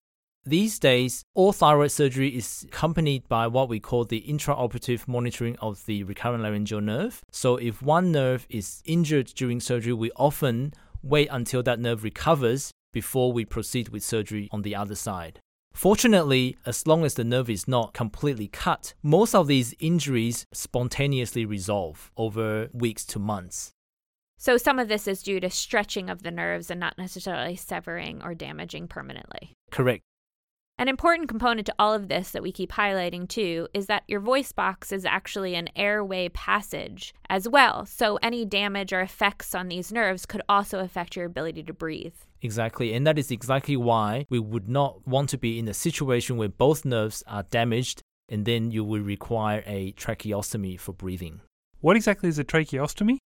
These 0.47 0.77
days, 0.77 1.25
all 1.33 1.53
thyroid 1.53 1.89
surgery 1.89 2.29
is 2.29 2.65
accompanied 2.67 3.27
by 3.27 3.47
what 3.47 3.67
we 3.67 3.79
call 3.79 4.05
the 4.05 4.21
intraoperative 4.21 5.07
monitoring 5.07 5.57
of 5.57 5.83
the 5.87 6.03
recurrent 6.03 6.43
laryngeal 6.43 6.81
nerve. 6.81 7.23
So, 7.31 7.55
if 7.57 7.81
one 7.81 8.11
nerve 8.11 8.45
is 8.47 8.83
injured 8.85 9.33
during 9.35 9.59
surgery, 9.59 9.93
we 9.93 10.11
often 10.15 10.73
wait 11.01 11.29
until 11.31 11.63
that 11.63 11.79
nerve 11.79 12.03
recovers 12.03 12.71
before 12.93 13.33
we 13.33 13.43
proceed 13.43 13.89
with 13.89 14.03
surgery 14.03 14.47
on 14.51 14.61
the 14.61 14.75
other 14.75 14.93
side. 14.93 15.39
Fortunately, 15.73 16.57
as 16.63 16.85
long 16.85 17.03
as 17.03 17.15
the 17.15 17.23
nerve 17.23 17.49
is 17.49 17.67
not 17.67 17.93
completely 17.93 18.47
cut, 18.47 18.93
most 19.01 19.33
of 19.33 19.47
these 19.47 19.73
injuries 19.79 20.45
spontaneously 20.53 21.45
resolve 21.45 22.11
over 22.17 22.69
weeks 22.71 23.03
to 23.07 23.17
months. 23.19 23.71
So, 24.37 24.57
some 24.57 24.77
of 24.77 24.89
this 24.89 25.07
is 25.07 25.23
due 25.23 25.39
to 25.39 25.49
stretching 25.49 26.07
of 26.07 26.21
the 26.21 26.29
nerves 26.29 26.69
and 26.69 26.79
not 26.79 26.99
necessarily 26.99 27.55
severing 27.55 28.21
or 28.23 28.35
damaging 28.35 28.87
permanently. 28.87 29.53
Correct. 29.71 30.03
An 30.77 30.89
important 30.89 31.29
component 31.29 31.65
to 31.67 31.75
all 31.79 31.93
of 31.93 32.09
this 32.09 32.31
that 32.31 32.43
we 32.43 32.51
keep 32.51 32.73
highlighting 32.73 33.29
too 33.29 33.69
is 33.73 33.85
that 33.85 34.03
your 34.09 34.19
voice 34.19 34.51
box 34.51 34.91
is 34.91 35.05
actually 35.05 35.55
an 35.55 35.69
airway 35.73 36.27
passage 36.27 37.13
as 37.29 37.47
well. 37.47 37.85
So 37.85 38.19
any 38.21 38.43
damage 38.43 38.91
or 38.91 38.99
effects 38.99 39.55
on 39.55 39.69
these 39.69 39.93
nerves 39.93 40.25
could 40.25 40.41
also 40.49 40.79
affect 40.79 41.15
your 41.15 41.25
ability 41.25 41.63
to 41.63 41.73
breathe. 41.73 42.15
Exactly. 42.41 42.93
And 42.93 43.07
that 43.07 43.17
is 43.17 43.31
exactly 43.31 43.77
why 43.77 44.25
we 44.29 44.37
would 44.37 44.67
not 44.67 45.07
want 45.07 45.29
to 45.29 45.37
be 45.37 45.57
in 45.59 45.69
a 45.69 45.73
situation 45.73 46.35
where 46.35 46.49
both 46.49 46.83
nerves 46.83 47.23
are 47.25 47.43
damaged 47.43 48.01
and 48.27 48.43
then 48.43 48.69
you 48.69 48.83
will 48.83 49.01
require 49.01 49.63
a 49.65 49.93
tracheostomy 49.93 50.77
for 50.77 50.91
breathing. 50.91 51.39
What 51.79 51.95
exactly 51.95 52.27
is 52.27 52.37
a 52.37 52.43
tracheostomy? 52.43 53.19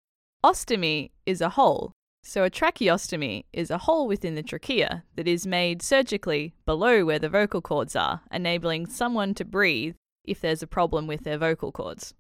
Ostomy 0.44 1.12
is 1.26 1.40
a 1.40 1.50
hole 1.50 1.92
so, 2.27 2.43
a 2.43 2.51
tracheostomy 2.51 3.45
is 3.53 3.71
a 3.71 3.79
hole 3.79 4.09
within 4.09 4.35
the 4.35 4.43
trachea 4.43 5.05
that 5.15 5.29
is 5.29 5.47
made 5.47 5.81
surgically 5.81 6.55
below 6.65 7.05
where 7.05 7.21
the 7.21 7.29
vocal 7.29 7.62
cords 7.62 7.95
are, 7.95 8.23
enabling 8.33 8.87
someone 8.87 9.33
to 9.35 9.45
breathe 9.45 9.95
if 10.25 10.41
there's 10.41 10.61
a 10.61 10.67
problem 10.67 11.07
with 11.07 11.23
their 11.23 11.39
vocal 11.39 11.71
cords. 11.71 12.15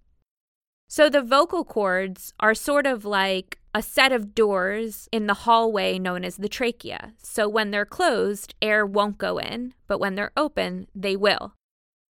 So, 0.88 1.10
the 1.10 1.22
vocal 1.22 1.64
cords 1.64 2.32
are 2.38 2.54
sort 2.54 2.86
of 2.86 3.04
like 3.04 3.58
a 3.74 3.82
set 3.82 4.12
of 4.12 4.32
doors 4.32 5.08
in 5.10 5.26
the 5.26 5.34
hallway 5.34 5.98
known 5.98 6.24
as 6.24 6.36
the 6.36 6.48
trachea. 6.48 7.14
So, 7.20 7.48
when 7.48 7.72
they're 7.72 7.84
closed, 7.84 8.54
air 8.62 8.86
won't 8.86 9.18
go 9.18 9.38
in, 9.38 9.74
but 9.88 9.98
when 9.98 10.14
they're 10.14 10.30
open, 10.36 10.86
they 10.94 11.16
will. 11.16 11.54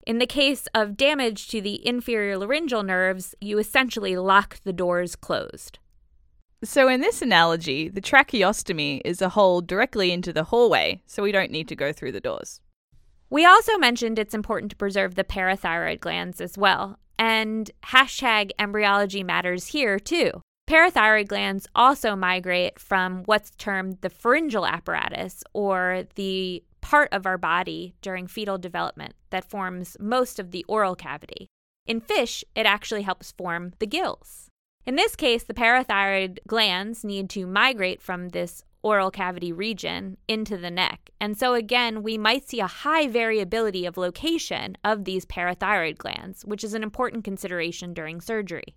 In 0.07 0.19
the 0.19 0.27
case 0.27 0.69
of 0.75 0.99
damage 0.99 1.49
to 1.49 1.63
the 1.63 1.85
inferior 1.87 2.37
laryngeal 2.37 2.83
nerves, 2.83 3.35
you 3.41 3.59
essentially 3.59 4.19
lock 4.19 4.61
the 4.65 4.75
doors 4.75 5.17
closed. 5.17 5.79
So, 6.67 6.89
in 6.89 7.01
this 7.01 7.23
analogy, 7.23 7.89
the 7.89 8.01
tracheostomy 8.01 9.01
is 9.05 9.23
a 9.23 9.29
hole 9.29 9.61
directly 9.61 10.11
into 10.11 10.33
the 10.33 10.43
hallway, 10.43 11.01
so 11.07 11.23
we 11.23 11.31
don't 11.31 11.53
need 11.53 11.69
to 11.69 11.77
go 11.77 11.93
through 11.93 12.11
the 12.11 12.21
doors. 12.21 12.61
We 13.31 13.47
also 13.47 13.79
mentioned 13.79 14.19
it's 14.19 14.35
important 14.35 14.71
to 14.71 14.77
preserve 14.77 15.15
the 15.15 15.23
parathyroid 15.23 16.01
glands 16.01 16.41
as 16.41 16.59
well, 16.59 16.99
and 17.21 17.71
hashtag 17.85 18.51
embryology 18.59 19.23
matters 19.23 19.69
here 19.69 20.01
too. 20.01 20.43
Parathyroid 20.69 21.29
glands 21.29 21.69
also 21.73 22.17
migrate 22.17 22.81
from 22.81 23.23
what's 23.27 23.53
termed 23.53 23.99
the 24.01 24.11
pharyngeal 24.11 24.67
apparatus, 24.67 25.45
or 25.53 26.03
the 26.17 26.65
part 26.81 27.09
of 27.13 27.27
our 27.27 27.39
body 27.39 27.95
during 28.03 28.27
fetal 28.27 28.59
development 28.59 29.15
that 29.31 29.49
forms 29.49 29.97
most 30.01 30.41
of 30.41 30.51
the 30.51 30.65
oral 30.67 30.97
cavity. 30.97 31.47
In 31.87 32.01
fish, 32.01 32.45
it 32.57 32.67
actually 32.67 33.03
helps 33.03 33.31
form 33.31 33.73
the 33.79 33.87
gills. 33.87 34.51
In 34.87 34.95
this 34.95 35.17
case, 35.17 35.43
the 35.43 35.53
parathyroid 35.53 36.39
glands 36.47 37.03
need 37.03 37.29
to 37.31 37.45
migrate 37.45 38.01
from 38.01 38.29
this 38.29 38.63
oral 38.83 39.11
cavity 39.11 39.53
region 39.53 40.17
into 40.29 40.57
the 40.57 40.71
neck. 40.71 41.11
And 41.21 41.37
so, 41.37 41.55
again, 41.55 42.05
we 42.05 42.17
might 42.17 42.49
see 42.49 42.61
a 42.61 42.69
high 42.69 43.09
variability 43.09 43.85
of 43.85 43.97
location 43.97 44.79
of 44.85 45.05
these 45.05 45.27
parathyroid 45.27 45.99
glands, 45.99 46.45
which 46.45 46.63
is 46.63 46.73
an 46.73 46.85
important 46.85 47.25
consideration 47.25 47.95
during 47.95 48.21
surgery. 48.21 48.77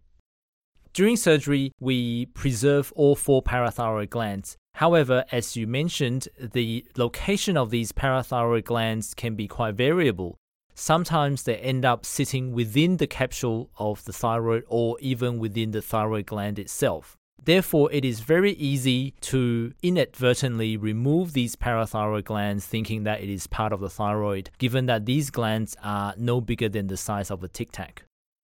During 0.93 1.15
surgery, 1.15 1.73
we 1.79 2.25
preserve 2.25 2.91
all 2.95 3.15
four 3.15 3.43
parathyroid 3.43 4.09
glands. 4.09 4.57
However, 4.73 5.25
as 5.31 5.55
you 5.55 5.67
mentioned, 5.67 6.27
the 6.39 6.87
location 6.97 7.55
of 7.55 7.69
these 7.69 7.91
parathyroid 7.91 8.63
glands 8.63 9.13
can 9.13 9.35
be 9.35 9.47
quite 9.47 9.75
variable 9.75 10.39
sometimes 10.79 11.43
they 11.43 11.57
end 11.57 11.85
up 11.85 12.05
sitting 12.05 12.53
within 12.53 12.97
the 12.97 13.07
capsule 13.07 13.69
of 13.77 14.03
the 14.05 14.13
thyroid 14.13 14.63
or 14.67 14.97
even 15.01 15.37
within 15.37 15.71
the 15.71 15.81
thyroid 15.81 16.25
gland 16.25 16.57
itself. 16.57 17.17
Therefore, 17.43 17.91
it 17.91 18.03
is 18.03 18.19
very 18.19 18.51
easy 18.53 19.13
to 19.21 19.73
inadvertently 19.81 20.77
remove 20.77 21.33
these 21.33 21.55
parathyroid 21.55 22.25
glands 22.25 22.65
thinking 22.65 23.03
that 23.03 23.21
it 23.21 23.29
is 23.29 23.47
part 23.47 23.71
of 23.71 23.79
the 23.79 23.89
thyroid, 23.89 24.49
given 24.57 24.87
that 24.87 25.05
these 25.05 25.29
glands 25.29 25.75
are 25.83 26.13
no 26.17 26.41
bigger 26.41 26.69
than 26.69 26.87
the 26.87 26.97
size 26.97 27.31
of 27.31 27.43
a 27.43 27.47
tic 27.47 27.71
tac. 27.71 28.03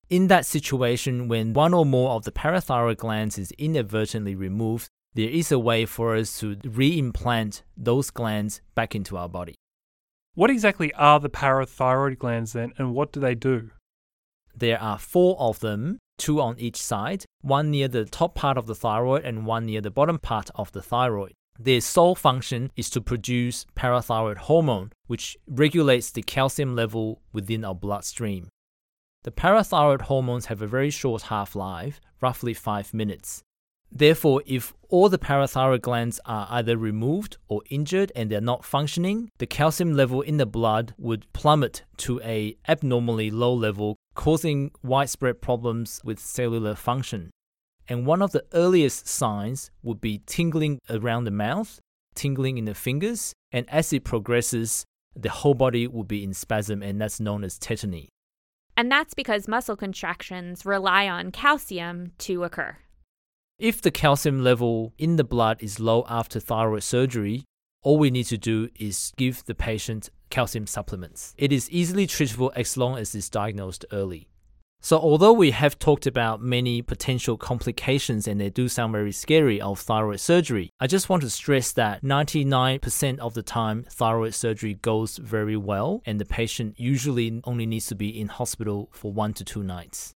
In 0.10 0.28
that 0.28 0.46
situation, 0.46 1.28
when 1.28 1.54
one 1.54 1.74
or 1.74 1.86
more 1.86 2.12
of 2.12 2.24
the 2.24 2.32
parathyroid 2.32 2.98
glands 2.98 3.38
is 3.38 3.52
inadvertently 3.58 4.36
removed, 4.36 4.88
there 5.14 5.30
is 5.30 5.52
a 5.52 5.60
way 5.60 5.86
for 5.86 6.16
us 6.16 6.40
to 6.40 6.56
reimplant 6.58 7.64
those 7.76 8.12
glands 8.12 8.62
back 8.76 8.96
into 8.96 9.18
our 9.18 9.30
body. 9.30 9.56
What 10.36 10.50
exactly 10.50 10.94
are 10.96 11.22
the 11.22 11.30
parathyroid 11.30 12.20
glands 12.20 12.52
then, 12.52 12.74
and 12.78 12.94
what 12.94 13.14
do 13.14 13.22
they 13.22 13.36
do? 13.36 13.70
There 14.54 14.82
are 14.82 15.00
four 15.00 15.40
of 15.40 15.62
them, 15.62 15.98
two 16.18 16.42
on 16.42 16.60
each 16.60 16.76
side, 16.76 17.24
one 17.40 17.72
near 17.72 17.88
the 17.88 18.04
top 18.04 18.36
part 18.36 18.58
of 18.58 18.68
the 18.68 18.76
thyroid 18.76 19.24
and 19.24 19.46
one 19.46 19.66
near 19.66 19.80
the 19.80 19.92
bottom 19.92 20.20
part 20.20 20.50
of 20.56 20.74
the 20.74 20.82
thyroid. 20.82 21.32
Their 21.58 21.80
sole 21.80 22.16
function 22.16 22.70
is 22.76 22.90
to 22.90 23.00
produce 23.00 23.66
parathyroid 23.78 24.36
hormone, 24.36 24.92
which 25.08 25.38
regulates 25.48 26.12
the 26.12 26.22
calcium 26.22 26.76
level 26.76 27.22
within 27.32 27.64
our 27.64 27.76
bloodstream. 27.76 28.50
The 29.24 29.32
parathyroid 29.32 30.02
hormones 30.02 30.48
have 30.48 30.62
a 30.62 30.68
very 30.68 30.90
short 30.90 31.24
half 31.24 31.56
life, 31.56 32.02
roughly 32.20 32.54
5 32.54 32.94
minutes. 32.94 33.42
Therefore, 33.92 34.42
if 34.46 34.74
all 34.90 35.10
the 35.10 35.18
parathyroid 35.18 35.82
glands 35.82 36.20
are 36.26 36.48
either 36.50 36.78
removed 36.78 37.38
or 37.48 37.62
injured 37.70 38.12
and 38.16 38.30
they're 38.30 38.42
not 38.42 38.66
functioning, 38.66 39.30
the 39.38 39.46
calcium 39.46 39.94
level 39.94 40.22
in 40.22 40.38
the 40.38 40.46
blood 40.46 40.94
would 40.98 41.32
plummet 41.34 41.84
to 41.98 42.22
a 42.22 42.58
abnormally 42.68 43.32
low 43.32 43.54
level, 43.54 43.96
causing 44.16 44.72
widespread 44.84 45.42
problems 45.42 46.02
with 46.04 46.20
cellular 46.20 46.76
function. 46.76 47.32
And 47.88 48.06
one 48.06 48.22
of 48.22 48.32
the 48.32 48.44
earliest 48.54 49.08
signs 49.08 49.72
would 49.84 50.02
be 50.02 50.22
tingling 50.26 50.80
around 50.90 51.26
the 51.26 51.32
mouth, 51.32 51.80
tingling 52.16 52.58
in 52.58 52.66
the 52.66 52.74
fingers, 52.74 53.34
and 53.52 53.70
as 53.70 53.94
it 53.94 54.04
progresses, 54.04 54.86
the 55.16 55.30
whole 55.30 55.54
body 55.54 55.88
will 55.88 56.04
be 56.04 56.24
in 56.24 56.34
spasm, 56.34 56.82
and 56.82 57.00
that's 57.00 57.20
known 57.20 57.44
as 57.44 57.58
tetany. 57.58 58.08
And 58.76 58.92
that's 58.92 59.14
because 59.14 59.48
muscle 59.48 59.78
contractions 59.78 60.66
rely 60.66 61.08
on 61.08 61.32
calcium 61.32 62.12
to 62.20 62.44
occur. 62.44 62.78
If 63.58 63.82
the 63.82 63.90
calcium 63.90 64.44
level 64.44 64.92
in 64.98 65.16
the 65.16 65.24
blood 65.24 65.64
is 65.64 65.80
low 65.80 66.06
after 66.10 66.42
thyroid 66.42 66.84
surgery, 66.84 67.46
all 67.84 67.98
we 67.98 68.12
need 68.12 68.26
to 68.26 68.38
do 68.38 68.68
is 68.78 69.14
give 69.16 69.46
the 69.46 69.56
patient 69.56 70.10
calcium 70.30 70.68
supplements. 70.68 71.34
It 71.38 71.54
is 71.54 71.72
easily 71.72 72.06
treatable 72.06 72.52
as 72.54 72.76
long 72.76 72.98
as 72.98 73.16
it's 73.16 73.30
diagnosed 73.30 73.86
early. 73.94 74.28
So, 74.82 75.00
although 75.00 75.32
we 75.32 75.52
have 75.52 75.80
talked 75.80 76.06
about 76.06 76.42
many 76.42 76.82
potential 76.82 77.38
complications 77.38 78.28
and 78.28 78.42
they 78.42 78.50
do 78.50 78.68
sound 78.68 78.92
very 78.92 79.14
scary 79.14 79.62
of 79.62 79.80
thyroid 79.80 80.20
surgery, 80.20 80.70
I 80.82 80.88
just 80.88 81.08
want 81.08 81.24
to 81.24 81.30
stress 81.30 81.72
that 81.72 82.04
99% 82.04 83.20
of 83.20 83.36
the 83.36 83.42
time, 83.42 83.86
thyroid 83.90 84.34
surgery 84.34 84.74
goes 84.74 85.18
very 85.18 85.56
well, 85.56 86.02
and 86.06 86.20
the 86.20 86.26
patient 86.26 86.78
usually 86.78 87.40
only 87.46 87.66
needs 87.66 87.86
to 87.88 87.96
be 87.96 88.10
in 88.10 88.28
hospital 88.28 88.90
for 88.92 89.14
one 89.14 89.34
to 89.36 89.46
two 89.46 89.64
nights. 89.64 90.14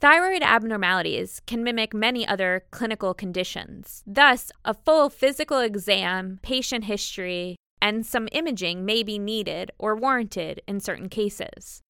Thyroid 0.00 0.42
abnormalities 0.42 1.40
can 1.44 1.64
mimic 1.64 1.92
many 1.92 2.24
other 2.24 2.62
clinical 2.70 3.14
conditions. 3.14 4.04
Thus, 4.06 4.52
a 4.64 4.72
full 4.72 5.10
physical 5.10 5.58
exam, 5.58 6.38
patient 6.40 6.84
history, 6.84 7.56
and 7.82 8.06
some 8.06 8.28
imaging 8.30 8.84
may 8.84 9.02
be 9.02 9.18
needed 9.18 9.72
or 9.76 9.96
warranted 9.96 10.62
in 10.68 10.78
certain 10.78 11.08
cases. 11.08 11.82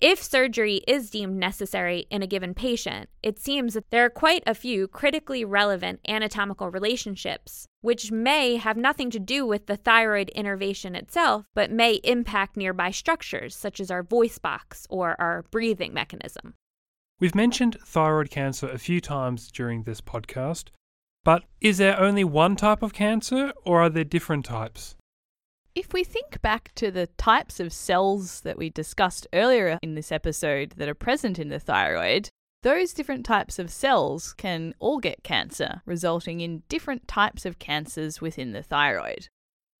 If 0.00 0.22
surgery 0.22 0.82
is 0.86 1.10
deemed 1.10 1.36
necessary 1.36 2.06
in 2.08 2.22
a 2.22 2.28
given 2.28 2.54
patient, 2.54 3.08
it 3.20 3.40
seems 3.40 3.74
that 3.74 3.90
there 3.90 4.04
are 4.04 4.10
quite 4.10 4.44
a 4.46 4.54
few 4.54 4.86
critically 4.86 5.44
relevant 5.44 5.98
anatomical 6.06 6.70
relationships, 6.70 7.66
which 7.80 8.12
may 8.12 8.58
have 8.58 8.76
nothing 8.76 9.10
to 9.10 9.18
do 9.18 9.44
with 9.44 9.66
the 9.66 9.76
thyroid 9.76 10.28
innervation 10.36 10.94
itself, 10.94 11.46
but 11.52 11.72
may 11.72 11.94
impact 12.04 12.56
nearby 12.56 12.92
structures 12.92 13.56
such 13.56 13.80
as 13.80 13.90
our 13.90 14.04
voice 14.04 14.38
box 14.38 14.86
or 14.88 15.20
our 15.20 15.44
breathing 15.50 15.92
mechanism. 15.92 16.54
We've 17.24 17.34
mentioned 17.34 17.78
thyroid 17.82 18.28
cancer 18.28 18.68
a 18.68 18.76
few 18.76 19.00
times 19.00 19.50
during 19.50 19.84
this 19.84 20.02
podcast, 20.02 20.64
but 21.24 21.42
is 21.58 21.78
there 21.78 21.98
only 21.98 22.22
one 22.22 22.54
type 22.54 22.82
of 22.82 22.92
cancer 22.92 23.50
or 23.64 23.80
are 23.80 23.88
there 23.88 24.04
different 24.04 24.44
types? 24.44 24.94
If 25.74 25.94
we 25.94 26.04
think 26.04 26.42
back 26.42 26.72
to 26.74 26.90
the 26.90 27.06
types 27.16 27.60
of 27.60 27.72
cells 27.72 28.42
that 28.42 28.58
we 28.58 28.68
discussed 28.68 29.26
earlier 29.32 29.78
in 29.80 29.94
this 29.94 30.12
episode 30.12 30.74
that 30.76 30.86
are 30.86 30.94
present 30.94 31.38
in 31.38 31.48
the 31.48 31.58
thyroid, 31.58 32.28
those 32.62 32.92
different 32.92 33.24
types 33.24 33.58
of 33.58 33.70
cells 33.70 34.34
can 34.34 34.74
all 34.78 34.98
get 34.98 35.22
cancer, 35.22 35.80
resulting 35.86 36.40
in 36.40 36.62
different 36.68 37.08
types 37.08 37.46
of 37.46 37.58
cancers 37.58 38.20
within 38.20 38.52
the 38.52 38.62
thyroid. 38.62 39.28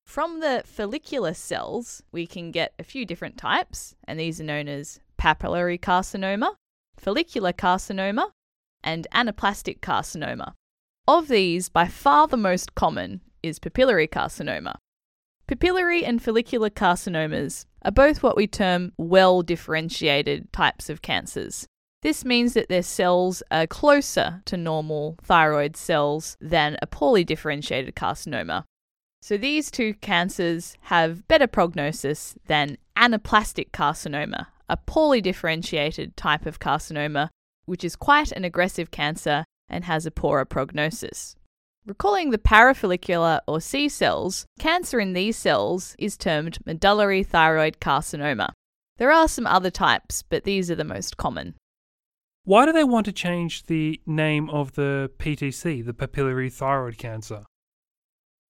From 0.07 0.39
the 0.39 0.63
follicular 0.65 1.35
cells, 1.35 2.01
we 2.11 2.25
can 2.25 2.49
get 2.49 2.73
a 2.79 2.83
few 2.83 3.05
different 3.05 3.37
types, 3.37 3.93
and 4.07 4.19
these 4.19 4.41
are 4.41 4.45
known 4.45 4.67
as 4.67 4.99
papillary 5.19 5.79
carcinoma, 5.79 6.55
follicular 6.97 7.53
carcinoma, 7.53 8.31
and 8.83 9.07
anaplastic 9.13 9.79
carcinoma. 9.79 10.53
Of 11.07 11.27
these, 11.27 11.69
by 11.69 11.87
far 11.87 12.27
the 12.27 12.37
most 12.37 12.75
common 12.75 13.21
is 13.43 13.59
papillary 13.59 14.09
carcinoma. 14.09 14.75
Papillary 15.47 16.03
and 16.03 16.21
follicular 16.21 16.71
carcinomas 16.71 17.65
are 17.83 17.91
both 17.91 18.23
what 18.23 18.35
we 18.35 18.47
term 18.47 18.91
well 18.97 19.43
differentiated 19.43 20.51
types 20.51 20.89
of 20.89 21.03
cancers. 21.03 21.67
This 22.01 22.25
means 22.25 22.53
that 22.53 22.69
their 22.69 22.83
cells 22.83 23.43
are 23.51 23.67
closer 23.67 24.41
to 24.45 24.57
normal 24.57 25.17
thyroid 25.23 25.75
cells 25.75 26.37
than 26.39 26.77
a 26.81 26.87
poorly 26.87 27.23
differentiated 27.23 27.95
carcinoma. 27.95 28.63
So 29.21 29.37
these 29.37 29.71
two 29.71 29.95
cancers 29.95 30.77
have 30.81 31.27
better 31.27 31.47
prognosis 31.47 32.35
than 32.47 32.77
anaplastic 32.95 33.71
carcinoma, 33.71 34.47
a 34.69 34.77
poorly 34.77 35.21
differentiated 35.21 36.15
type 36.17 36.45
of 36.45 36.59
carcinoma, 36.59 37.29
which 37.65 37.83
is 37.83 37.95
quite 37.95 38.31
an 38.31 38.43
aggressive 38.43 38.91
cancer 38.91 39.45
and 39.67 39.85
has 39.85 40.05
a 40.05 40.11
poorer 40.11 40.45
prognosis. 40.45 41.35
Recalling 41.85 42.31
the 42.31 42.37
parafollicular 42.37 43.41
or 43.47 43.61
C 43.61 43.87
cells, 43.89 44.45
cancer 44.57 44.99
in 44.99 45.13
these 45.13 45.37
cells 45.37 45.95
is 45.99 46.17
termed 46.17 46.57
medullary 46.65 47.23
thyroid 47.23 47.79
carcinoma. 47.79 48.49
There 48.97 49.11
are 49.11 49.27
some 49.27 49.45
other 49.45 49.69
types, 49.69 50.23
but 50.23 50.45
these 50.45 50.71
are 50.71 50.75
the 50.75 50.83
most 50.83 51.17
common. 51.17 51.55
Why 52.43 52.65
do 52.65 52.71
they 52.71 52.83
want 52.83 53.05
to 53.05 53.11
change 53.11 53.63
the 53.63 53.99
name 54.05 54.49
of 54.49 54.73
the 54.73 55.11
PTC, 55.17 55.85
the 55.85 55.93
papillary 55.93 56.51
thyroid 56.51 56.97
cancer? 56.97 57.43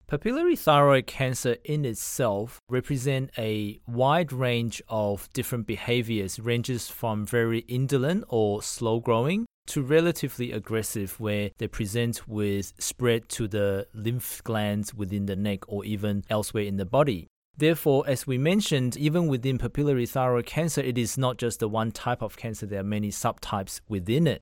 Papillary 0.07 0.57
thyroid 0.57 1.07
cancer 1.07 1.57
in 1.63 1.83
itself 1.83 2.59
represent 2.69 3.31
a 3.39 3.79
wide 3.87 4.31
range 4.31 4.79
of 4.87 5.27
different 5.33 5.65
behaviors 5.65 6.39
ranges 6.39 6.87
from 6.87 7.25
very 7.25 7.59
indolent 7.61 8.23
or 8.27 8.61
slow 8.61 8.99
growing 8.99 9.47
to 9.65 9.81
relatively 9.81 10.51
aggressive 10.51 11.19
where 11.19 11.49
they 11.57 11.67
present 11.67 12.27
with 12.27 12.73
spread 12.77 13.27
to 13.29 13.47
the 13.47 13.87
lymph 13.95 14.43
glands 14.43 14.93
within 14.93 15.25
the 15.25 15.35
neck 15.35 15.61
or 15.67 15.83
even 15.83 16.23
elsewhere 16.29 16.65
in 16.65 16.77
the 16.77 16.85
body. 16.85 17.25
Therefore, 17.57 18.03
as 18.05 18.27
we 18.27 18.37
mentioned, 18.37 18.95
even 18.97 19.25
within 19.25 19.57
papillary 19.57 20.07
thyroid 20.07 20.45
cancer, 20.45 20.81
it 20.81 20.99
is 20.99 21.17
not 21.17 21.37
just 21.37 21.59
the 21.59 21.67
one 21.67 21.91
type 21.91 22.21
of 22.21 22.37
cancer, 22.37 22.67
there 22.67 22.81
are 22.81 22.83
many 22.83 23.09
subtypes 23.09 23.81
within 23.89 24.27
it. 24.27 24.41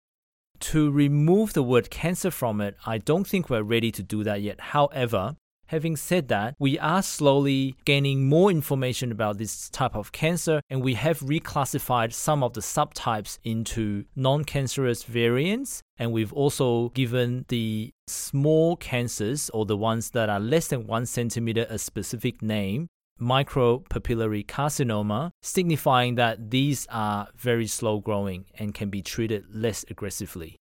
To 0.59 0.91
remove 0.91 1.53
the 1.53 1.63
word 1.63 1.89
cancer 1.89 2.31
from 2.31 2.59
it, 2.59 2.75
I 2.85 2.97
don't 2.97 3.25
think 3.25 3.49
we're 3.49 3.63
ready 3.63 3.91
to 3.93 4.03
do 4.03 4.25
that 4.25 4.41
yet. 4.41 4.59
However, 4.59 5.35
Having 5.73 5.95
said 5.95 6.27
that, 6.27 6.53
we 6.59 6.77
are 6.77 7.01
slowly 7.01 7.75
gaining 7.83 8.29
more 8.29 8.51
information 8.51 9.11
about 9.11 9.39
this 9.39 9.71
type 9.71 9.95
of 9.95 10.11
cancer, 10.11 10.61
and 10.69 10.83
we 10.83 10.93
have 10.93 11.21
reclassified 11.21 12.13
some 12.13 12.43
of 12.43 12.53
the 12.53 12.61
subtypes 12.61 13.39
into 13.43 14.05
non 14.15 14.43
cancerous 14.43 15.01
variants. 15.01 15.81
And 15.97 16.11
we've 16.11 16.31
also 16.31 16.89
given 16.89 17.45
the 17.47 17.89
small 18.05 18.75
cancers, 18.75 19.49
or 19.49 19.65
the 19.65 19.75
ones 19.75 20.11
that 20.11 20.29
are 20.29 20.39
less 20.39 20.67
than 20.67 20.85
one 20.85 21.07
centimeter, 21.07 21.65
a 21.67 21.79
specific 21.79 22.43
name 22.43 22.87
micropapillary 23.19 24.45
carcinoma, 24.45 25.31
signifying 25.41 26.13
that 26.15 26.51
these 26.51 26.85
are 26.91 27.29
very 27.35 27.65
slow 27.65 27.99
growing 27.99 28.45
and 28.59 28.75
can 28.75 28.91
be 28.91 29.01
treated 29.01 29.43
less 29.51 29.83
aggressively. 29.89 30.57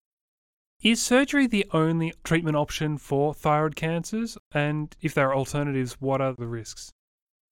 Is 0.83 1.03
surgery 1.03 1.47
the 1.47 1.67
only 1.73 2.15
treatment 2.25 2.57
option 2.57 2.97
for 2.97 3.35
thyroid 3.35 3.77
cancers? 3.77 4.39
And 4.53 4.97
if 5.03 5.13
there 5.13 5.29
are 5.29 5.37
alternatives, 5.37 6.01
what 6.01 6.23
are 6.23 6.33
the 6.33 6.47
risks? 6.47 6.91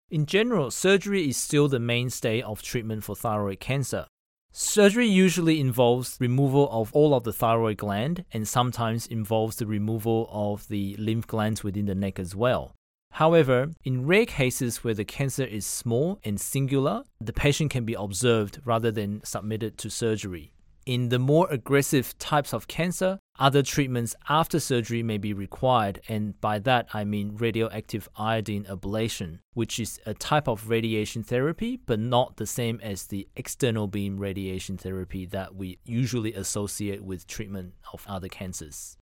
In 0.08 0.24
general, 0.24 0.70
surgery 0.70 1.28
is 1.28 1.36
still 1.36 1.68
the 1.68 1.78
mainstay 1.78 2.40
of 2.40 2.62
treatment 2.62 3.04
for 3.04 3.14
thyroid 3.14 3.60
cancer. 3.60 4.06
Surgery 4.50 5.06
usually 5.06 5.60
involves 5.60 6.16
removal 6.18 6.70
of 6.70 6.90
all 6.94 7.12
of 7.12 7.24
the 7.24 7.34
thyroid 7.34 7.76
gland 7.76 8.24
and 8.32 8.48
sometimes 8.48 9.06
involves 9.06 9.56
the 9.56 9.66
removal 9.66 10.26
of 10.32 10.66
the 10.68 10.96
lymph 10.96 11.26
glands 11.26 11.62
within 11.62 11.84
the 11.84 11.94
neck 11.94 12.18
as 12.18 12.34
well. 12.34 12.74
However, 13.10 13.72
in 13.84 14.06
rare 14.06 14.24
cases 14.24 14.82
where 14.82 14.94
the 14.94 15.04
cancer 15.04 15.44
is 15.44 15.66
small 15.66 16.18
and 16.24 16.40
singular, 16.40 17.02
the 17.20 17.34
patient 17.34 17.70
can 17.72 17.84
be 17.84 17.92
observed 17.92 18.62
rather 18.64 18.90
than 18.90 19.22
submitted 19.22 19.76
to 19.78 19.90
surgery. 19.90 20.50
In 20.88 21.10
the 21.10 21.18
more 21.18 21.46
aggressive 21.50 22.16
types 22.18 22.54
of 22.54 22.66
cancer, 22.66 23.18
other 23.38 23.62
treatments 23.62 24.16
after 24.26 24.58
surgery 24.58 25.02
may 25.02 25.18
be 25.18 25.34
required, 25.34 26.00
and 26.08 26.40
by 26.40 26.58
that 26.60 26.88
I 26.94 27.04
mean 27.04 27.36
radioactive 27.36 28.08
iodine 28.16 28.64
ablation, 28.64 29.40
which 29.52 29.78
is 29.78 30.00
a 30.06 30.14
type 30.14 30.48
of 30.48 30.70
radiation 30.70 31.22
therapy 31.22 31.76
but 31.76 32.00
not 32.00 32.38
the 32.38 32.46
same 32.46 32.80
as 32.82 33.08
the 33.08 33.28
external 33.36 33.86
beam 33.86 34.16
radiation 34.16 34.78
therapy 34.78 35.26
that 35.26 35.54
we 35.54 35.78
usually 35.84 36.32
associate 36.32 37.04
with 37.04 37.26
treatment 37.26 37.74
of 37.92 38.06
other 38.08 38.28
cancers. 38.28 38.96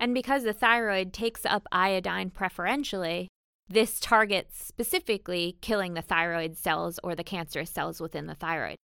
And 0.00 0.12
because 0.12 0.42
the 0.42 0.52
thyroid 0.52 1.12
takes 1.12 1.46
up 1.46 1.68
iodine 1.70 2.30
preferentially, 2.30 3.28
this 3.68 4.00
targets 4.00 4.66
specifically 4.66 5.58
killing 5.60 5.94
the 5.94 6.02
thyroid 6.02 6.56
cells 6.56 6.98
or 7.04 7.14
the 7.14 7.22
cancerous 7.22 7.70
cells 7.70 8.00
within 8.00 8.26
the 8.26 8.34
thyroid. 8.34 8.78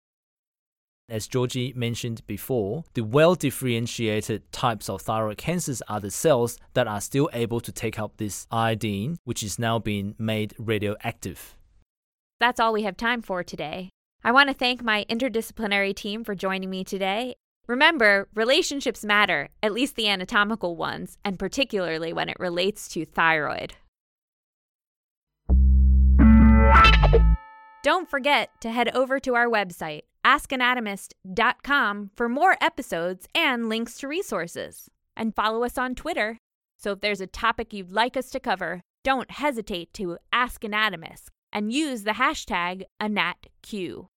As 1.09 1.27
Georgie 1.27 1.73
mentioned 1.75 2.25
before, 2.27 2.85
the 2.93 3.03
well 3.03 3.35
differentiated 3.35 4.49
types 4.53 4.89
of 4.89 5.01
thyroid 5.01 5.37
cancers 5.37 5.81
are 5.89 5.99
the 5.99 6.09
cells 6.09 6.57
that 6.75 6.87
are 6.87 7.01
still 7.01 7.29
able 7.33 7.59
to 7.59 7.73
take 7.73 7.99
up 7.99 8.15
this 8.15 8.47
iodine, 8.49 9.17
which 9.25 9.43
is 9.43 9.59
now 9.59 9.79
being 9.79 10.15
made 10.17 10.53
radioactive. 10.57 11.57
That's 12.39 12.59
all 12.59 12.71
we 12.71 12.83
have 12.83 12.95
time 12.95 13.21
for 13.21 13.43
today. 13.43 13.89
I 14.23 14.31
want 14.31 14.47
to 14.47 14.53
thank 14.53 14.81
my 14.81 15.05
interdisciplinary 15.09 15.93
team 15.93 16.23
for 16.23 16.35
joining 16.35 16.69
me 16.69 16.85
today. 16.85 17.35
Remember, 17.67 18.29
relationships 18.33 19.03
matter, 19.03 19.49
at 19.61 19.73
least 19.73 19.95
the 19.95 20.07
anatomical 20.07 20.77
ones, 20.77 21.17
and 21.25 21.37
particularly 21.37 22.13
when 22.13 22.29
it 22.29 22.37
relates 22.39 22.87
to 22.89 23.05
thyroid. 23.05 23.73
Don't 27.83 28.09
forget 28.09 28.49
to 28.61 28.71
head 28.71 28.89
over 28.95 29.19
to 29.19 29.35
our 29.35 29.47
website, 29.47 30.03
askanatomist.com, 30.25 32.11
for 32.15 32.29
more 32.29 32.57
episodes 32.61 33.27
and 33.35 33.69
links 33.69 33.97
to 33.99 34.07
resources. 34.07 34.89
And 35.15 35.35
follow 35.35 35.63
us 35.63 35.77
on 35.77 35.95
Twitter. 35.95 36.37
So 36.77 36.91
if 36.91 37.01
there's 37.01 37.21
a 37.21 37.27
topic 37.27 37.73
you'd 37.73 37.91
like 37.91 38.17
us 38.17 38.29
to 38.31 38.39
cover, 38.39 38.81
don't 39.03 39.31
hesitate 39.31 39.93
to 39.93 40.17
ask 40.31 40.63
Anatomist 40.63 41.29
and 41.51 41.71
use 41.71 42.03
the 42.03 42.11
hashtag 42.11 42.83
AnatQ. 43.01 44.07